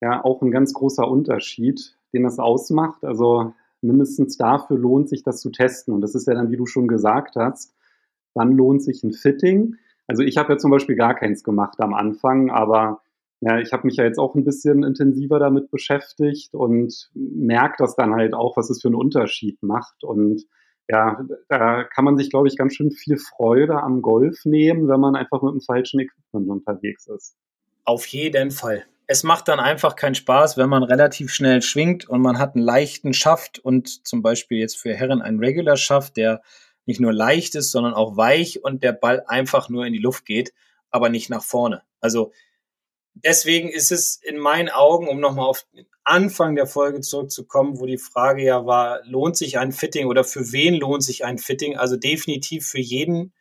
[0.00, 3.04] ja auch ein ganz großer Unterschied, den das ausmacht.
[3.04, 5.94] Also mindestens dafür lohnt sich das zu testen.
[5.94, 7.74] Und das ist ja dann, wie du schon gesagt hast,
[8.34, 9.76] dann lohnt sich ein Fitting.
[10.06, 13.00] Also ich habe ja zum Beispiel gar keins gemacht am Anfang, aber
[13.40, 17.96] ja, ich habe mich ja jetzt auch ein bisschen intensiver damit beschäftigt und merke das
[17.96, 20.04] dann halt auch, was es für einen Unterschied macht.
[20.04, 20.44] Und
[20.88, 25.00] ja, da kann man sich, glaube ich, ganz schön viel Freude am Golf nehmen, wenn
[25.00, 27.36] man einfach mit dem falschen Equipment unterwegs ist.
[27.84, 32.20] Auf jeden Fall es macht dann einfach keinen Spaß, wenn man relativ schnell schwingt und
[32.20, 36.42] man hat einen leichten Schaft und zum Beispiel jetzt für Herren einen Regular Schaft, der
[36.86, 40.24] nicht nur leicht ist, sondern auch weich und der Ball einfach nur in die Luft
[40.24, 40.52] geht,
[40.90, 41.82] aber nicht nach vorne.
[42.00, 42.32] Also
[43.24, 47.86] deswegen ist es in meinen Augen, um nochmal auf den Anfang der Folge zurückzukommen, wo
[47.86, 51.76] die Frage ja war, lohnt sich ein Fitting oder für wen lohnt sich ein Fitting?
[51.76, 53.32] Also definitiv für jeden,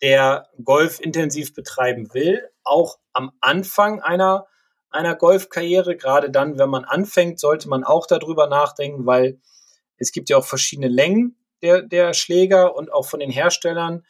[0.00, 4.46] der Golf intensiv betreiben will, auch am Anfang einer
[4.90, 5.96] einer Golfkarriere.
[5.96, 9.40] Gerade dann, wenn man anfängt, sollte man auch darüber nachdenken, weil
[9.96, 14.04] es gibt ja auch verschiedene Längen der, der Schläger und auch von den Herstellern.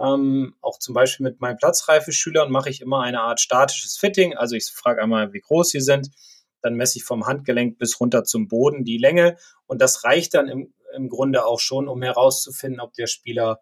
[0.00, 4.36] Ähm, auch zum Beispiel mit meinen Platzreife-Schülern mache ich immer eine Art statisches Fitting.
[4.36, 6.10] Also ich frage einmal, wie groß sie sind.
[6.62, 9.36] Dann messe ich vom Handgelenk bis runter zum Boden die Länge.
[9.66, 13.60] Und das reicht dann im, im Grunde auch schon, um herauszufinden, ob der Spieler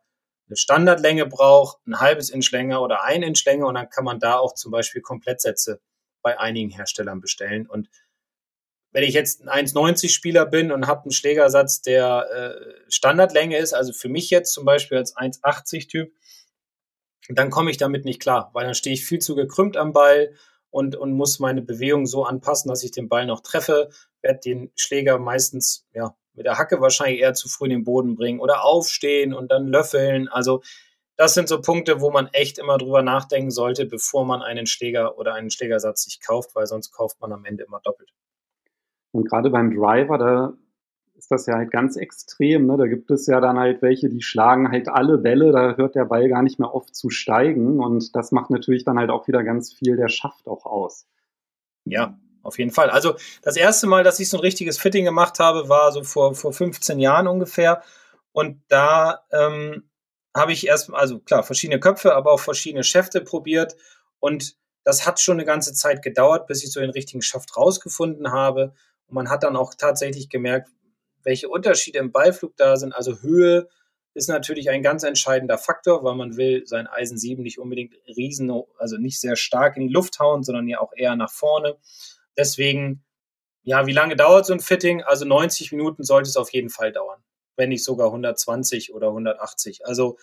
[0.48, 3.66] eine Standardlänge braucht, ein halbes Inch länger oder ein Inch länger.
[3.66, 5.80] Und dann kann man da auch zum Beispiel Komplettsätze
[6.22, 7.68] bei einigen Herstellern bestellen.
[7.68, 7.88] Und
[8.94, 13.74] wenn ich jetzt ein 1,90 Spieler bin und habe einen Schlägersatz, der äh, Standardlänge ist,
[13.74, 16.12] also für mich jetzt zum Beispiel als 1,80 Typ,
[17.28, 20.34] dann komme ich damit nicht klar, weil dann stehe ich viel zu gekrümmt am Ball
[20.70, 23.90] und, und muss meine Bewegung so anpassen, dass ich den Ball noch treffe,
[24.22, 28.16] werde den Schläger meistens ja, mit der Hacke wahrscheinlich eher zu früh in den Boden
[28.16, 30.28] bringen oder aufstehen und dann löffeln.
[30.28, 30.62] Also
[31.16, 35.16] das sind so Punkte, wo man echt immer drüber nachdenken sollte, bevor man einen Schläger
[35.16, 38.10] oder einen Schlägersatz sich kauft, weil sonst kauft man am Ende immer doppelt.
[39.12, 40.54] Und gerade beim Driver, da
[41.24, 42.66] ist das ja halt ganz extrem.
[42.66, 42.76] Ne?
[42.76, 46.04] Da gibt es ja dann halt welche, die schlagen halt alle Bälle, da hört der
[46.04, 47.80] Ball gar nicht mehr oft zu steigen.
[47.80, 51.06] Und das macht natürlich dann halt auch wieder ganz viel der Schaft auch aus.
[51.86, 52.90] Ja, auf jeden Fall.
[52.90, 56.34] Also das erste Mal, dass ich so ein richtiges Fitting gemacht habe, war so vor,
[56.34, 57.82] vor 15 Jahren ungefähr.
[58.32, 59.88] Und da ähm,
[60.36, 63.76] habe ich erst, also klar, verschiedene Köpfe, aber auch verschiedene Schäfte probiert.
[64.20, 68.30] Und das hat schon eine ganze Zeit gedauert, bis ich so den richtigen Schaft rausgefunden
[68.30, 68.74] habe.
[69.06, 70.68] Und man hat dann auch tatsächlich gemerkt,
[71.24, 73.68] welche Unterschiede im Beiflug da sind, also Höhe,
[74.14, 78.50] ist natürlich ein ganz entscheidender Faktor, weil man will sein Eisen 7 nicht unbedingt riesen,
[78.78, 81.76] also nicht sehr stark in die Luft hauen, sondern ja auch eher nach vorne.
[82.36, 83.04] Deswegen,
[83.62, 85.02] ja, wie lange dauert so ein Fitting?
[85.02, 87.24] Also 90 Minuten sollte es auf jeden Fall dauern,
[87.56, 89.84] wenn nicht sogar 120 oder 180.
[89.84, 90.16] Also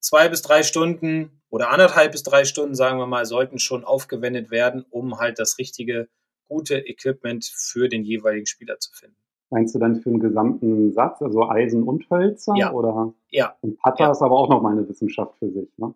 [0.00, 4.50] zwei bis drei Stunden oder anderthalb bis drei Stunden, sagen wir mal, sollten schon aufgewendet
[4.50, 6.08] werden, um halt das richtige,
[6.48, 9.16] gute Equipment für den jeweiligen Spieler zu finden.
[9.50, 12.54] Meinst du dann für den gesamten Satz, also Eisen und Hölzer?
[12.56, 12.72] Ja.
[12.72, 13.12] Oder?
[13.30, 13.56] Ja.
[13.60, 14.10] Und Putter Ja.
[14.10, 15.94] ist aber auch nochmal eine Wissenschaft für sich, ne?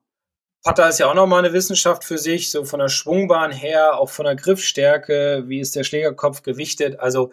[0.62, 4.10] Putter ist ja auch nochmal eine Wissenschaft für sich, so von der Schwungbahn her, auch
[4.10, 7.00] von der Griffstärke, wie ist der Schlägerkopf gewichtet.
[7.00, 7.30] Also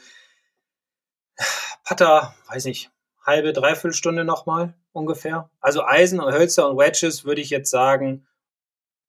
[1.83, 2.89] Putter, weiß nicht,
[3.25, 5.49] halbe, dreiviertel Stunde nochmal ungefähr.
[5.59, 8.25] Also Eisen und Hölzer und Wedges würde ich jetzt sagen,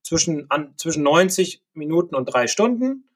[0.03, 3.09] zwischen, an, zwischen 90 Minuten und drei Stunden.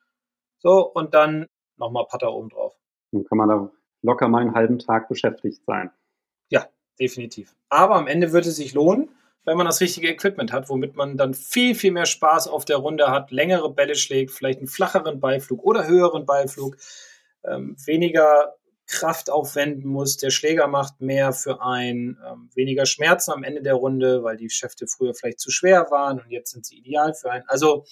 [0.59, 2.79] So, und dann nochmal Putter oben drauf.
[3.11, 3.71] Dann kann man da
[4.03, 5.91] locker mal einen halben Tag beschäftigt sein.
[6.49, 6.67] Ja,
[7.01, 7.55] definitiv.
[7.69, 9.09] Aber am Ende wird es sich lohnen,
[9.45, 12.77] wenn man das richtige Equipment hat, womit man dann viel, viel mehr Spaß auf der
[12.77, 16.77] Runde hat, längere Bälle schlägt, vielleicht einen flacheren Beiflug oder höheren Beiflug,
[17.45, 18.55] ähm, weniger
[18.87, 20.17] Kraft aufwenden muss.
[20.19, 24.51] Der Schläger macht mehr für ein, ähm, weniger Schmerzen am Ende der Runde, weil die
[24.51, 27.45] Schäfte früher vielleicht zu schwer waren und jetzt sind sie ideal für einen.
[27.49, 27.85] Also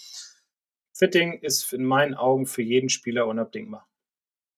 [0.92, 3.88] Fitting ist in meinen Augen für jeden Spieler unabdingbar.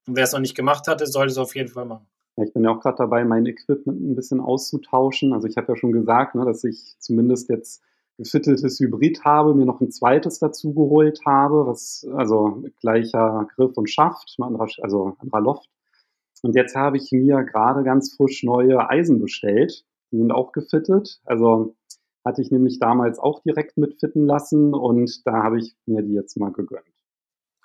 [0.07, 2.07] Und wer es noch nicht gemacht hatte, sollte es auf jeden Fall machen.
[2.37, 5.33] Ja, Ich bin ja auch gerade dabei, mein Equipment ein bisschen auszutauschen.
[5.33, 7.83] Also ich habe ja schon gesagt, ne, dass ich zumindest jetzt
[8.19, 13.91] gefittetes Hybrid habe, mir noch ein zweites dazu geholt habe, was also gleicher Griff und
[13.91, 15.71] Schaft, anderer, also anderer Loft.
[16.43, 19.85] Und jetzt habe ich mir gerade ganz frisch neue Eisen bestellt.
[20.11, 21.21] Die sind auch gefittet.
[21.25, 21.77] Also
[22.25, 26.37] hatte ich nämlich damals auch direkt mitfitten lassen und da habe ich mir die jetzt
[26.37, 26.87] mal gegönnt.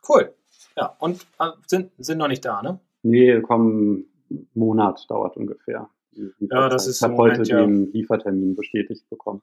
[0.08, 0.34] Cool.
[0.78, 2.80] Ja, und äh, sind, sind noch nicht da, ne?
[3.04, 5.90] Nee, komm, ein Monat dauert ungefähr.
[6.12, 9.42] Ja, das ist Ich habe heute ja- den Liefertermin bestätigt bekommen.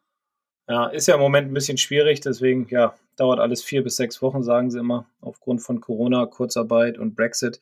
[0.68, 4.22] Ja, ist ja im Moment ein bisschen schwierig, deswegen, ja, dauert alles vier bis sechs
[4.22, 5.06] Wochen, sagen sie immer.
[5.20, 7.58] Aufgrund von Corona, Kurzarbeit und Brexit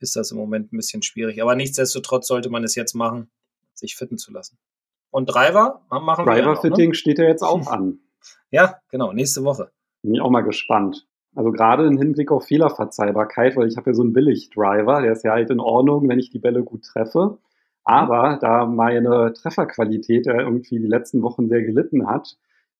[0.00, 1.40] ist das im Moment ein bisschen schwierig.
[1.42, 3.30] Aber nichtsdestotrotz sollte man es jetzt machen,
[3.72, 4.58] sich fitten zu lassen.
[5.10, 6.94] Und Driver machen wir ja noch, Driver-Fitting ne?
[6.94, 8.00] steht ja jetzt auch an.
[8.50, 9.70] Ja, genau, nächste Woche.
[10.02, 11.06] Bin ich auch mal gespannt.
[11.34, 15.24] Also gerade im Hinblick auf Fehlerverzeihbarkeit, weil ich habe ja so einen Billig-Driver, der ist
[15.24, 17.38] ja halt in Ordnung, wenn ich die Bälle gut treffe.
[17.84, 22.36] Aber da meine Trefferqualität ja irgendwie die letzten Wochen sehr gelitten hat,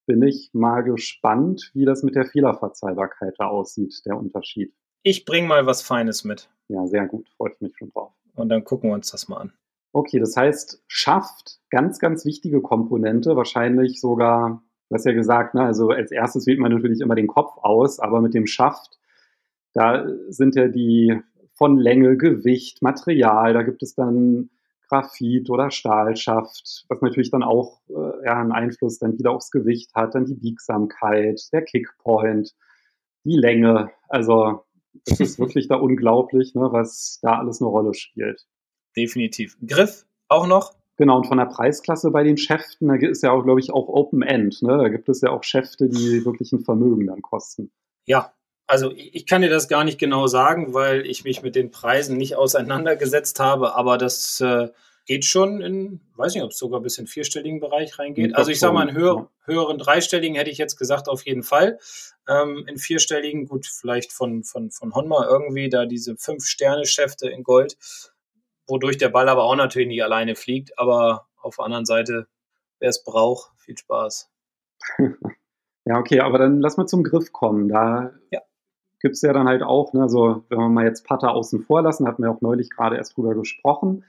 [0.06, 4.74] bin ich mal gespannt, wie das mit der Fehlerverzeihbarkeit da aussieht, der Unterschied.
[5.02, 8.12] Ich bringe mal was Feines mit Ja, sehr gut, freue ich mich schon drauf.
[8.34, 9.52] und dann gucken wir uns das mal an.
[9.92, 15.62] Okay, das heißt, schafft ganz, ganz wichtige Komponente, wahrscheinlich sogar, du hast ja gesagt, ne,
[15.62, 18.98] also als erstes wählt man natürlich immer den Kopf aus, aber mit dem Schaft,
[19.72, 21.16] da sind ja die
[21.55, 24.50] von Länge, Gewicht, Material, da gibt es dann
[24.88, 29.94] Graphit oder Stahlschaft, was natürlich dann auch äh, ja, einen Einfluss dann wieder aufs Gewicht
[29.94, 32.55] hat, dann die Biegsamkeit, der Kickpoint,
[33.24, 33.92] die Länge.
[34.09, 34.64] Also
[35.07, 38.44] das ist wirklich da unglaublich, ne, was da alles eine Rolle spielt.
[38.96, 39.57] Definitiv.
[39.64, 40.74] Griff auch noch?
[41.00, 43.88] Genau, und von der Preisklasse bei den Schäften, da ist ja auch, glaube ich, auch
[43.88, 44.60] Open End.
[44.60, 44.76] Ne?
[44.76, 47.72] Da gibt es ja auch Schäfte, die wirklich ein Vermögen dann kosten.
[48.04, 48.34] Ja,
[48.66, 52.18] also ich kann dir das gar nicht genau sagen, weil ich mich mit den Preisen
[52.18, 54.68] nicht auseinandergesetzt habe, aber das äh,
[55.06, 58.36] geht schon in, weiß nicht, ob es sogar bis in den vierstelligen Bereich reingeht.
[58.36, 61.78] Also ich sage mal, in höher, höheren dreistelligen hätte ich jetzt gesagt, auf jeden Fall.
[62.28, 67.78] Ähm, in vierstelligen, gut, vielleicht von, von, von Honma irgendwie, da diese Fünf-Sterne-Schäfte in Gold,
[68.70, 72.28] wodurch der Ball aber auch natürlich nicht alleine fliegt, aber auf der anderen Seite,
[72.78, 74.30] wer es braucht, viel Spaß.
[75.87, 77.68] Ja, okay, aber dann lass mal zum Griff kommen.
[77.68, 78.42] Da Ja.
[79.00, 81.80] gibt es ja dann halt auch, ne, also wenn wir mal jetzt Putter außen vor
[81.83, 84.04] lassen, hatten wir auch neulich gerade erst drüber gesprochen,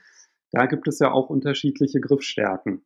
[0.52, 2.84] da gibt es ja auch unterschiedliche Griffstärken.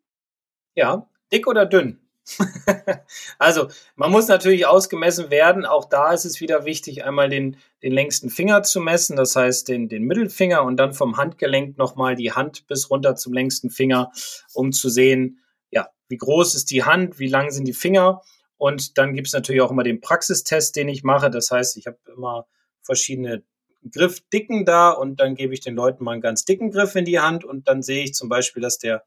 [0.76, 2.05] Ja, dick oder dünn?
[3.40, 5.66] also, man muss natürlich ausgemessen werden.
[5.66, 9.68] Auch da ist es wieder wichtig, einmal den, den längsten Finger zu messen, das heißt
[9.68, 14.12] den, den Mittelfinger und dann vom Handgelenk nochmal die Hand bis runter zum längsten Finger,
[14.54, 18.22] um zu sehen, ja, wie groß ist die Hand, wie lang sind die Finger.
[18.58, 21.30] Und dann gibt es natürlich auch immer den Praxistest, den ich mache.
[21.30, 22.47] Das heißt, ich habe immer
[22.82, 23.43] verschiedene
[23.91, 27.20] Griffdicken da und dann gebe ich den Leuten mal einen ganz dicken Griff in die
[27.20, 29.04] Hand und dann sehe ich zum Beispiel, dass der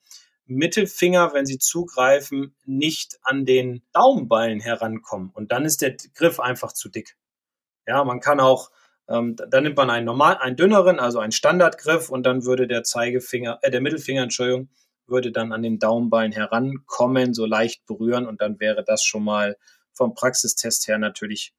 [0.49, 5.31] Mittelfinger, wenn sie zugreifen, nicht an den Daumenballen herankommen.
[5.33, 7.17] Und dann ist der Griff einfach zu dick.
[7.87, 8.71] Ja, man kann auch,
[9.09, 12.83] ähm, dann nimmt man einen normal, einen dünneren, also einen Standardgriff und dann würde der
[12.83, 14.69] Zeigefinger, äh, der Mittelfinger, Entschuldigung,
[15.07, 19.57] würde dann an den Daumenballen herankommen, so leicht berühren und dann wäre das schon mal
[19.93, 21.55] vom Praxistest her natürlich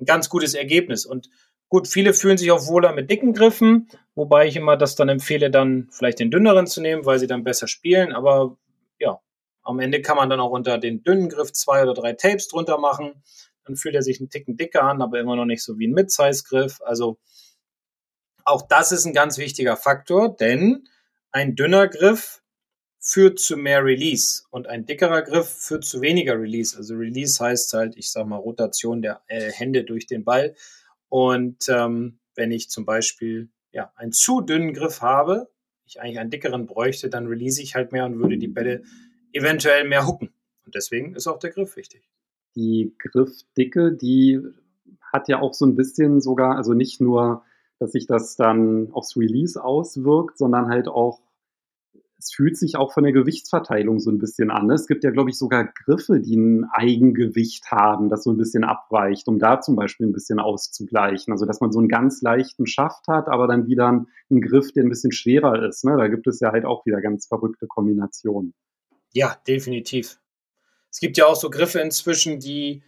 [0.00, 1.06] ein ganz gutes Ergebnis.
[1.06, 1.28] Und
[1.68, 5.50] gut, viele fühlen sich auch wohler mit dicken Griffen, wobei ich immer das dann empfehle,
[5.50, 8.12] dann vielleicht den dünneren zu nehmen, weil sie dann besser spielen.
[8.12, 8.56] Aber
[8.98, 9.20] ja,
[9.62, 12.78] am Ende kann man dann auch unter den dünnen Griff zwei oder drei Tapes drunter
[12.78, 13.22] machen.
[13.64, 15.92] Dann fühlt er sich einen Ticken dicker an, aber immer noch nicht so wie ein
[15.92, 16.80] Mid-Size-Griff.
[16.82, 17.18] Also
[18.44, 20.88] auch das ist ein ganz wichtiger Faktor, denn
[21.32, 22.42] ein dünner Griff
[22.98, 26.76] führt zu mehr Release und ein dickerer Griff führt zu weniger Release.
[26.76, 30.54] Also Release heißt halt, ich sag mal, Rotation der äh, Hände durch den Ball.
[31.08, 35.48] Und ähm, wenn ich zum Beispiel ja, einen zu dünnen Griff habe,
[35.86, 38.82] ich eigentlich einen dickeren bräuchte, dann release ich halt mehr und würde die Bälle
[39.32, 40.30] eventuell mehr hucken.
[40.64, 42.08] Und deswegen ist auch der Griff wichtig.
[42.54, 44.40] Die Griffdicke, die
[45.12, 47.42] hat ja auch so ein bisschen sogar, also nicht nur,
[47.78, 51.20] dass sich das dann aufs Release auswirkt, sondern halt auch
[52.18, 54.68] es fühlt sich auch von der Gewichtsverteilung so ein bisschen an.
[54.70, 58.64] Es gibt ja, glaube ich, sogar Griffe, die ein Eigengewicht haben, das so ein bisschen
[58.64, 61.32] abweicht, um da zum Beispiel ein bisschen auszugleichen.
[61.32, 64.82] Also, dass man so einen ganz leichten Schaft hat, aber dann wieder einen Griff, der
[64.82, 65.84] ein bisschen schwerer ist.
[65.84, 65.96] Ne?
[65.96, 68.52] Da gibt es ja halt auch wieder ganz verrückte Kombinationen.
[69.12, 70.18] Ja, definitiv.
[70.90, 72.82] Es gibt ja auch so Griffe inzwischen, die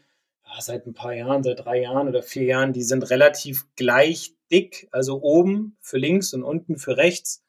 [0.45, 4.35] ja, seit ein paar Jahren, seit drei Jahren oder vier Jahren, die sind relativ gleich
[4.51, 7.45] dick, also oben für links und unten für rechts.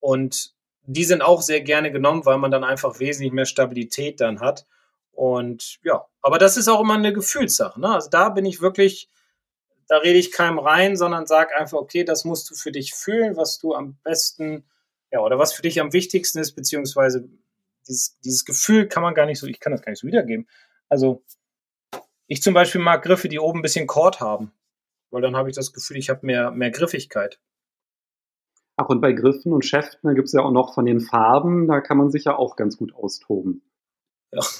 [0.00, 0.54] Und
[0.84, 4.66] die sind auch sehr gerne genommen, weil man dann einfach wesentlich mehr Stabilität dann hat.
[5.12, 7.80] Und ja, aber das ist auch immer eine Gefühlssache.
[7.80, 7.88] Ne?
[7.88, 9.08] Also da bin ich wirklich,
[9.88, 13.36] da rede ich keinem rein, sondern sag einfach, okay, das musst du für dich fühlen,
[13.36, 14.64] was du am besten,
[15.10, 17.28] ja, oder was für dich am wichtigsten ist, beziehungsweise
[17.86, 20.48] dieses, dieses Gefühl kann man gar nicht so, ich kann das gar nicht so wiedergeben.
[20.88, 21.22] Also
[22.26, 24.52] ich zum Beispiel mag Griffe, die oben ein bisschen Chord haben,
[25.10, 27.38] weil dann habe ich das Gefühl, ich habe mehr, mehr Griffigkeit.
[28.76, 31.66] Ach, und bei Griffen und Schäften, da gibt es ja auch noch von den Farben,
[31.66, 33.62] da kann man sich ja auch ganz gut austoben.
[34.32, 34.42] Ja.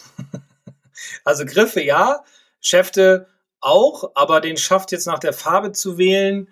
[1.25, 2.23] Also Griffe ja,
[2.61, 3.27] Schäfte
[3.61, 6.49] auch, aber den schafft jetzt nach der Farbe zu wählen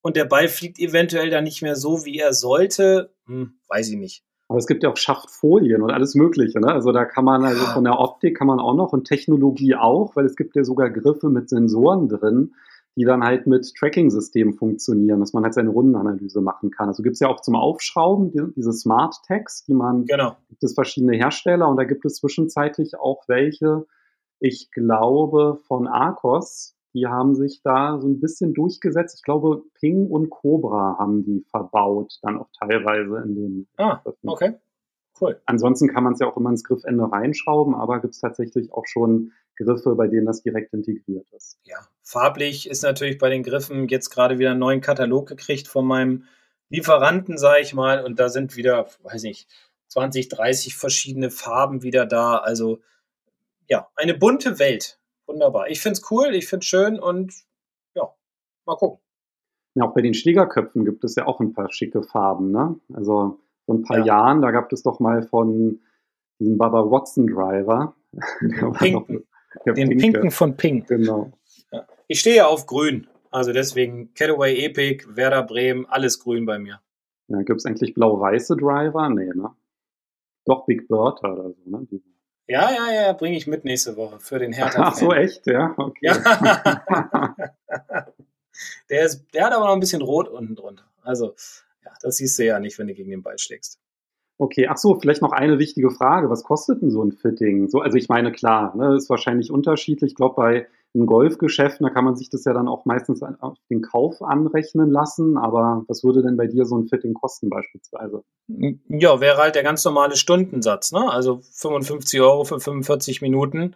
[0.00, 3.96] und der Ball fliegt eventuell dann nicht mehr so, wie er sollte, hm, weiß ich
[3.96, 4.24] nicht.
[4.48, 6.60] Aber es gibt ja auch Schaftfolien und alles Mögliche.
[6.60, 6.70] Ne?
[6.70, 10.14] Also da kann man, also von der Optik kann man auch noch und Technologie auch,
[10.14, 12.54] weil es gibt ja sogar Griffe mit Sensoren drin,
[12.96, 16.88] die dann halt mit Tracking-Systemen funktionieren, dass man halt seine Rundenanalyse machen kann.
[16.88, 20.36] Also gibt es ja auch zum Aufschrauben die, diese Smart Tags, die man, genau.
[20.48, 23.86] gibt es verschiedene Hersteller und da gibt es zwischenzeitlich auch welche,
[24.40, 29.16] ich glaube von Arcos, die haben sich da so ein bisschen durchgesetzt.
[29.16, 33.68] Ich glaube, Ping und Cobra haben die verbaut, dann auch teilweise in den.
[33.78, 34.54] Ah, okay.
[35.20, 35.40] Cool.
[35.46, 38.86] Ansonsten kann man es ja auch immer ins Griffende reinschrauben, aber gibt es tatsächlich auch
[38.86, 41.58] schon Griffe, bei denen das direkt integriert ist.
[41.64, 45.86] Ja, farblich ist natürlich bei den Griffen jetzt gerade wieder einen neuen Katalog gekriegt von
[45.86, 46.24] meinem
[46.70, 49.46] Lieferanten, sage ich mal, und da sind wieder, weiß nicht,
[49.88, 52.38] 20, 30 verschiedene Farben wieder da.
[52.38, 52.80] Also
[53.68, 54.98] ja, eine bunte Welt.
[55.26, 55.68] Wunderbar.
[55.68, 57.34] Ich finde es cool, ich finde es schön und
[57.94, 58.12] ja,
[58.64, 58.98] mal gucken.
[59.74, 62.50] Ja, auch bei den Schlägerköpfen gibt es ja auch ein paar schicke Farben.
[62.50, 62.80] Ne?
[62.92, 64.04] Also vor ein paar ja.
[64.06, 65.80] Jahren, da gab es doch mal von
[66.38, 67.94] diesem Baba Watson Driver.
[68.78, 69.26] Pinken.
[69.66, 69.96] Den Pinke.
[69.96, 70.88] Pinken von Pink.
[70.88, 71.32] Genau.
[71.70, 71.86] Ja.
[72.08, 73.06] Ich stehe ja auf grün.
[73.30, 76.80] Also deswegen Cataway Epic, Werder Bremen, alles grün bei mir.
[77.28, 79.08] Ja, gibt es eigentlich blau-weiße Driver?
[79.08, 79.50] Nee, ne?
[80.44, 81.86] Doch Big Bird oder so, ne?
[82.46, 84.82] Ja, ja, ja, bringe ich mit nächste Woche für den Hertha.
[84.82, 85.46] Ach so, echt?
[85.46, 86.06] Ja, okay.
[86.06, 87.34] Ja.
[88.90, 90.84] der, ist, der hat aber noch ein bisschen rot unten drunter.
[91.02, 91.34] Also,
[91.84, 93.78] ja, das siehst du ja nicht, wenn du gegen den Ball schlägst.
[94.38, 96.30] Okay, ach so, vielleicht noch eine wichtige Frage.
[96.30, 97.68] Was kostet denn so ein Fitting?
[97.68, 100.12] So, also ich meine, klar, ne, ist wahrscheinlich unterschiedlich.
[100.12, 103.56] Ich glaube, bei einem Golfgeschäft, da kann man sich das ja dann auch meistens auf
[103.70, 105.36] den Kauf anrechnen lassen.
[105.38, 108.24] Aber was würde denn bei dir so ein Fitting kosten beispielsweise?
[108.88, 111.10] Ja, wäre halt der ganz normale Stundensatz, ne?
[111.10, 113.74] Also 55 Euro für 45 Minuten.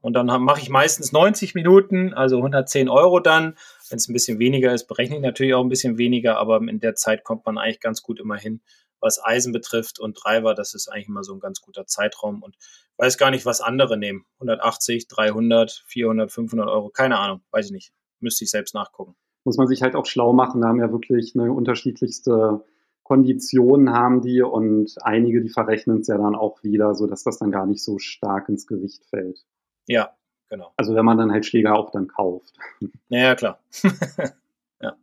[0.00, 3.56] Und dann mache ich meistens 90 Minuten, also 110 Euro dann.
[3.88, 6.80] Wenn es ein bisschen weniger ist, berechne ich natürlich auch ein bisschen weniger, aber in
[6.80, 8.60] der Zeit kommt man eigentlich ganz gut immer hin
[9.00, 12.56] was Eisen betrifft und Driver, das ist eigentlich immer so ein ganz guter Zeitraum und
[12.96, 14.24] weiß gar nicht, was andere nehmen.
[14.34, 17.92] 180, 300, 400, 500 Euro, keine Ahnung, weiß ich nicht.
[18.20, 19.14] Müsste ich selbst nachgucken.
[19.44, 22.64] Muss man sich halt auch schlau machen, da haben ja wirklich eine unterschiedlichste
[23.04, 27.38] Konditionen haben die und einige, die verrechnen es ja dann auch wieder, so dass das
[27.38, 29.46] dann gar nicht so stark ins Gewicht fällt.
[29.88, 30.14] Ja,
[30.48, 30.72] genau.
[30.76, 32.54] Also wenn man dann halt Schläger auch dann kauft.
[33.08, 33.58] Naja, klar.
[34.82, 34.96] ja.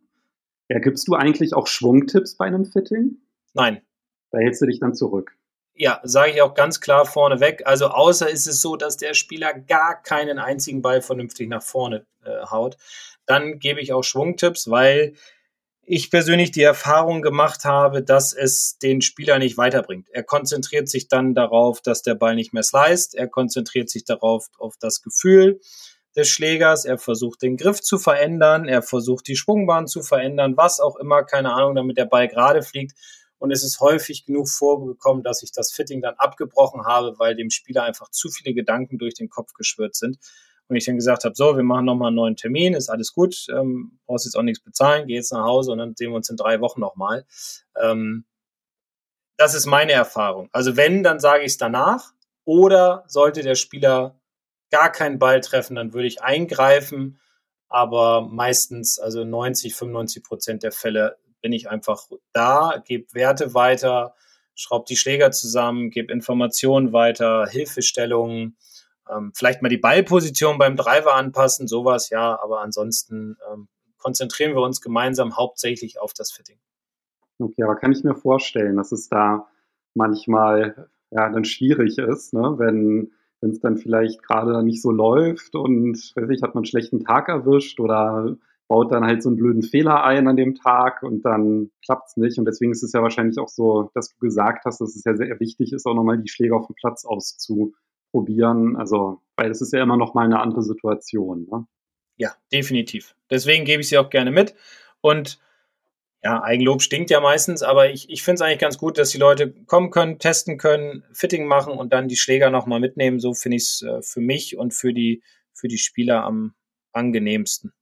[0.69, 3.17] Ja, gibst du eigentlich auch Schwungtipps bei einem Fitting?
[3.53, 3.81] Nein.
[4.31, 5.35] Da hältst du dich dann zurück.
[5.73, 7.65] Ja, sage ich auch ganz klar vorneweg.
[7.65, 12.05] Also außer ist es so, dass der Spieler gar keinen einzigen Ball vernünftig nach vorne
[12.23, 12.77] äh, haut,
[13.25, 15.15] dann gebe ich auch Schwungtipps, weil
[15.87, 20.07] ich persönlich die Erfahrung gemacht habe, dass es den Spieler nicht weiterbringt.
[20.11, 23.13] Er konzentriert sich dann darauf, dass der Ball nicht mehr sliced.
[23.13, 25.59] Er konzentriert sich darauf, auf das Gefühl
[26.15, 26.85] des Schlägers.
[26.85, 28.67] Er versucht den Griff zu verändern.
[28.67, 32.63] Er versucht die Schwungbahn zu verändern, was auch immer, keine Ahnung, damit der Ball gerade
[32.63, 32.93] fliegt.
[33.37, 37.51] Und es ist häufig genug vorgekommen, dass ich das Fitting dann abgebrochen habe, weil dem
[37.51, 40.17] Spieler einfach zu viele Gedanken durch den Kopf geschwirrt sind.
[40.67, 43.45] Und ich dann gesagt habe, so, wir machen nochmal einen neuen Termin, ist alles gut,
[43.49, 46.29] ähm, brauchst jetzt auch nichts bezahlen, geh jetzt nach Hause und dann sehen wir uns
[46.29, 47.25] in drei Wochen nochmal.
[47.79, 48.25] Ähm,
[49.37, 50.49] das ist meine Erfahrung.
[50.51, 52.13] Also wenn, dann sage ich es danach.
[52.45, 54.19] Oder sollte der Spieler
[54.69, 57.19] gar keinen Ball treffen, dann würde ich eingreifen.
[57.67, 64.15] Aber meistens, also 90, 95 Prozent der Fälle bin ich einfach da, gebe Werte weiter,
[64.53, 68.57] schraube die Schläger zusammen, gebe Informationen weiter, Hilfestellungen,
[69.09, 74.61] ähm, vielleicht mal die Ballposition beim Driver anpassen, sowas, ja, aber ansonsten ähm, konzentrieren wir
[74.61, 76.57] uns gemeinsam hauptsächlich auf das Fitting.
[77.39, 79.47] Okay, aber kann ich mir vorstellen, dass es da
[79.93, 82.55] manchmal ja dann schwierig ist, ne?
[82.57, 86.99] wenn es dann vielleicht gerade nicht so läuft und weiß ich, hat man einen schlechten
[87.01, 88.37] Tag erwischt oder
[88.67, 92.17] baut dann halt so einen blöden Fehler ein an dem Tag und dann klappt es
[92.17, 92.39] nicht.
[92.39, 95.15] Und deswegen ist es ja wahrscheinlich auch so, dass du gesagt hast, dass es ja
[95.15, 97.05] sehr wichtig ist, auch nochmal die Schläge auf dem Platz
[98.15, 98.75] auszuprobieren.
[98.75, 101.47] Also, weil es ist ja immer nochmal eine andere Situation.
[101.51, 101.67] Ne?
[102.17, 103.15] Ja, definitiv.
[103.29, 104.55] Deswegen gebe ich sie auch gerne mit.
[105.01, 105.39] Und
[106.23, 109.19] ja, Eigenlob stinkt ja meistens, aber ich, ich finde es eigentlich ganz gut, dass die
[109.19, 113.19] Leute kommen können, testen können, Fitting machen und dann die Schläger nochmal mitnehmen.
[113.19, 115.21] So finde ich es äh, für mich und für die,
[115.53, 116.55] für die Spieler am
[116.93, 117.73] angenehmsten.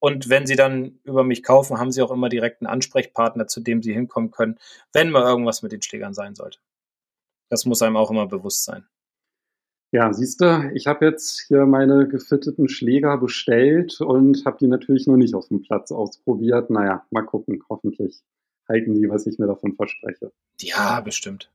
[0.00, 3.60] Und wenn sie dann über mich kaufen, haben sie auch immer direkt einen Ansprechpartner, zu
[3.60, 4.58] dem sie hinkommen können,
[4.92, 6.60] wenn mal irgendwas mit den Schlägern sein sollte.
[7.50, 8.86] Das muss einem auch immer bewusst sein.
[9.90, 15.06] Ja, siehst du, ich habe jetzt hier meine gefitteten Schläger bestellt und habe die natürlich
[15.06, 16.68] noch nicht auf dem Platz ausprobiert.
[16.68, 17.62] Naja, mal gucken.
[17.70, 18.22] Hoffentlich
[18.68, 20.30] halten sie, was ich mir davon verspreche.
[20.60, 21.50] Ja, bestimmt.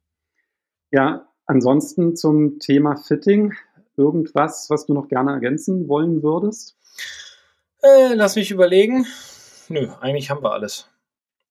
[0.92, 3.54] Ja, ansonsten zum Thema Fitting.
[3.98, 6.76] Irgendwas, was du noch gerne ergänzen wollen würdest?
[7.84, 9.06] Äh, lass mich überlegen.
[9.70, 10.88] Nö, eigentlich haben wir alles.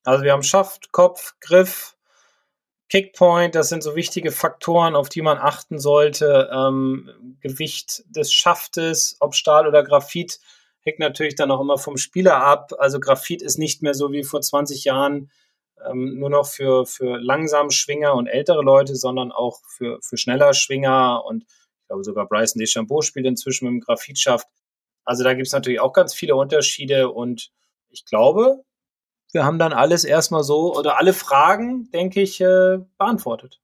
[0.02, 1.96] Also wir haben Schaft, Kopf, Griff,
[2.92, 6.50] Kickpoint, das sind so wichtige Faktoren, auf die man achten sollte.
[6.52, 10.40] Ähm, Gewicht des Schaftes, ob Stahl oder Graphit,
[10.82, 12.74] hängt natürlich dann auch immer vom Spieler ab.
[12.76, 15.30] Also Graphit ist nicht mehr so wie vor 20 Jahren
[15.86, 20.52] ähm, nur noch für, für langsam Schwinger und ältere Leute, sondern auch für, für schneller
[20.52, 24.46] Schwinger und ich glaube sogar Bryson DeChambeau spielt inzwischen mit dem Graphitschaft.
[25.06, 27.52] Also da gibt es natürlich auch ganz viele Unterschiede und
[27.88, 28.62] ich glaube,
[29.32, 33.60] wir haben dann alles erstmal so oder alle Fragen, denke ich, äh, beantwortet.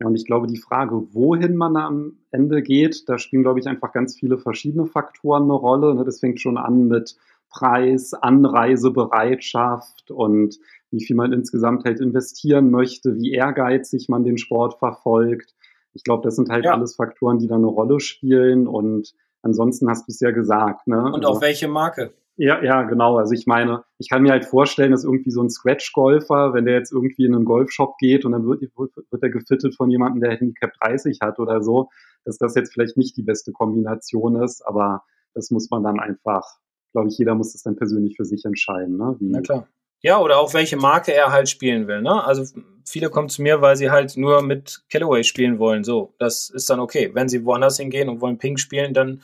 [0.00, 3.66] Ja, und ich glaube, die Frage, wohin man am Ende geht, da spielen, glaube ich,
[3.66, 5.94] einfach ganz viele verschiedene Faktoren eine Rolle.
[5.94, 6.04] Ne?
[6.04, 7.16] Das fängt schon an mit
[7.48, 10.58] Preis, Anreisebereitschaft und
[10.90, 15.54] wie viel man insgesamt halt investieren möchte, wie ehrgeizig man den Sport verfolgt.
[15.92, 16.72] Ich glaube, das sind halt ja.
[16.72, 20.88] alles Faktoren, die da eine Rolle spielen und ansonsten hast du es ja gesagt.
[20.88, 20.98] Ne?
[21.04, 22.12] Und also, auch welche Marke?
[22.36, 23.16] Ja, ja, genau.
[23.16, 26.74] Also ich meine, ich kann mir halt vorstellen, dass irgendwie so ein Scratch-Golfer, wenn der
[26.74, 30.36] jetzt irgendwie in einen Golfshop geht und dann wird, wird er gefittet von jemandem, der
[30.36, 31.90] Handicap 30 hat oder so,
[32.24, 36.44] dass das jetzt vielleicht nicht die beste Kombination ist, aber das muss man dann einfach,
[36.92, 38.96] glaube ich, jeder muss das dann persönlich für sich entscheiden.
[38.96, 39.14] Ne?
[39.20, 39.68] Wie, Na klar.
[40.00, 42.02] Ja, oder auch welche Marke er halt spielen will.
[42.02, 42.22] Ne?
[42.24, 42.44] Also
[42.84, 45.82] viele kommen zu mir, weil sie halt nur mit Callaway spielen wollen.
[45.82, 47.10] So, das ist dann okay.
[47.14, 49.22] Wenn sie woanders hingehen und wollen Pink spielen, dann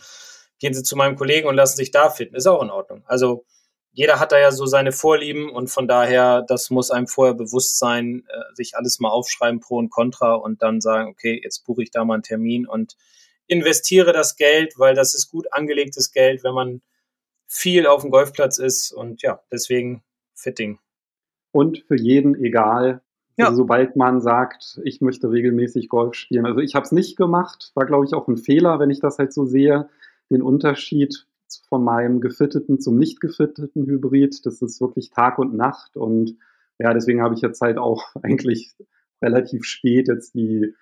[0.60, 2.36] gehen Sie zu meinem Kollegen und lassen sich da fitten.
[2.36, 3.02] Ist auch in Ordnung.
[3.06, 3.44] Also
[3.92, 7.78] jeder hat da ja so seine Vorlieben und von daher, das muss einem vorher bewusst
[7.78, 11.82] sein, äh, sich alles mal aufschreiben, pro und contra und dann sagen, okay, jetzt buche
[11.82, 12.96] ich da mal einen Termin und
[13.48, 16.82] investiere das Geld, weil das ist gut angelegtes Geld, wenn man
[17.48, 20.04] viel auf dem Golfplatz ist und ja, deswegen
[20.34, 20.78] Fitting.
[21.50, 23.02] Und für jeden egal,
[23.36, 23.46] ja.
[23.46, 26.44] Also sobald man sagt, ich möchte regelmäßig Golf spielen.
[26.44, 29.18] Also ich habe es nicht gemacht, war glaube ich auch ein Fehler, wenn ich das
[29.18, 29.88] halt so sehe
[30.30, 31.26] den Unterschied
[31.68, 34.44] von meinem gefitteten zum nicht gefitteten Hybrid.
[34.46, 36.36] Das ist wirklich Tag und Nacht und
[36.78, 38.74] ja, deswegen habe ich jetzt halt auch eigentlich
[39.22, 40.74] relativ spät jetzt die,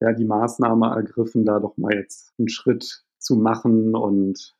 [0.00, 4.54] ja, die Maßnahme ergriffen, da doch mal jetzt einen Schritt zu machen und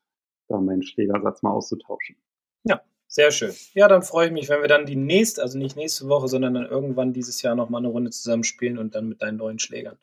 [0.47, 2.15] da meinen Schlägersatz mal auszutauschen.
[2.63, 3.53] Ja, sehr schön.
[3.73, 6.55] Ja, dann freue ich mich, wenn wir dann die nächste, also nicht nächste Woche, sondern
[6.55, 9.97] dann irgendwann dieses Jahr nochmal eine Runde zusammen spielen und dann mit deinen neuen Schlägern.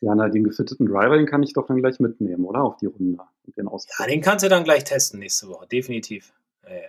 [0.00, 2.62] Ja, na, den gefitteten Driver, den kann ich doch dann gleich mitnehmen, oder?
[2.62, 3.18] Auf die Runde.
[3.46, 3.68] Und den
[3.98, 6.32] ja, den kannst du dann gleich testen nächste Woche, definitiv.
[6.64, 6.80] Ja, ja,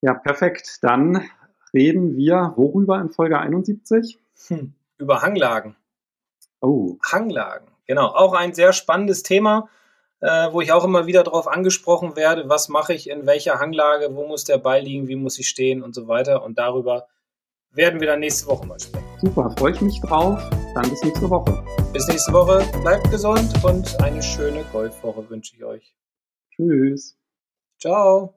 [0.00, 0.78] ja, perfekt.
[0.82, 1.22] Dann
[1.72, 4.18] reden wir worüber in Folge 71?
[4.48, 5.76] Hm, über Hanglagen.
[6.60, 6.96] Oh.
[7.04, 8.08] Hanglagen, genau.
[8.08, 9.68] Auch ein sehr spannendes Thema,
[10.20, 14.16] äh, wo ich auch immer wieder darauf angesprochen werde, was mache ich in welcher Hanglage,
[14.16, 16.42] wo muss der Ball liegen, wie muss ich stehen und so weiter.
[16.42, 17.06] Und darüber
[17.72, 19.04] werden wir dann nächste Woche mal sprechen.
[19.20, 20.40] Super, freue ich mich drauf.
[20.74, 21.64] Dann bis nächste Woche.
[21.92, 22.64] Bis nächste Woche.
[22.82, 25.94] Bleibt gesund und eine schöne Golfwoche wünsche ich euch.
[26.50, 27.16] Tschüss.
[27.78, 28.34] Ciao.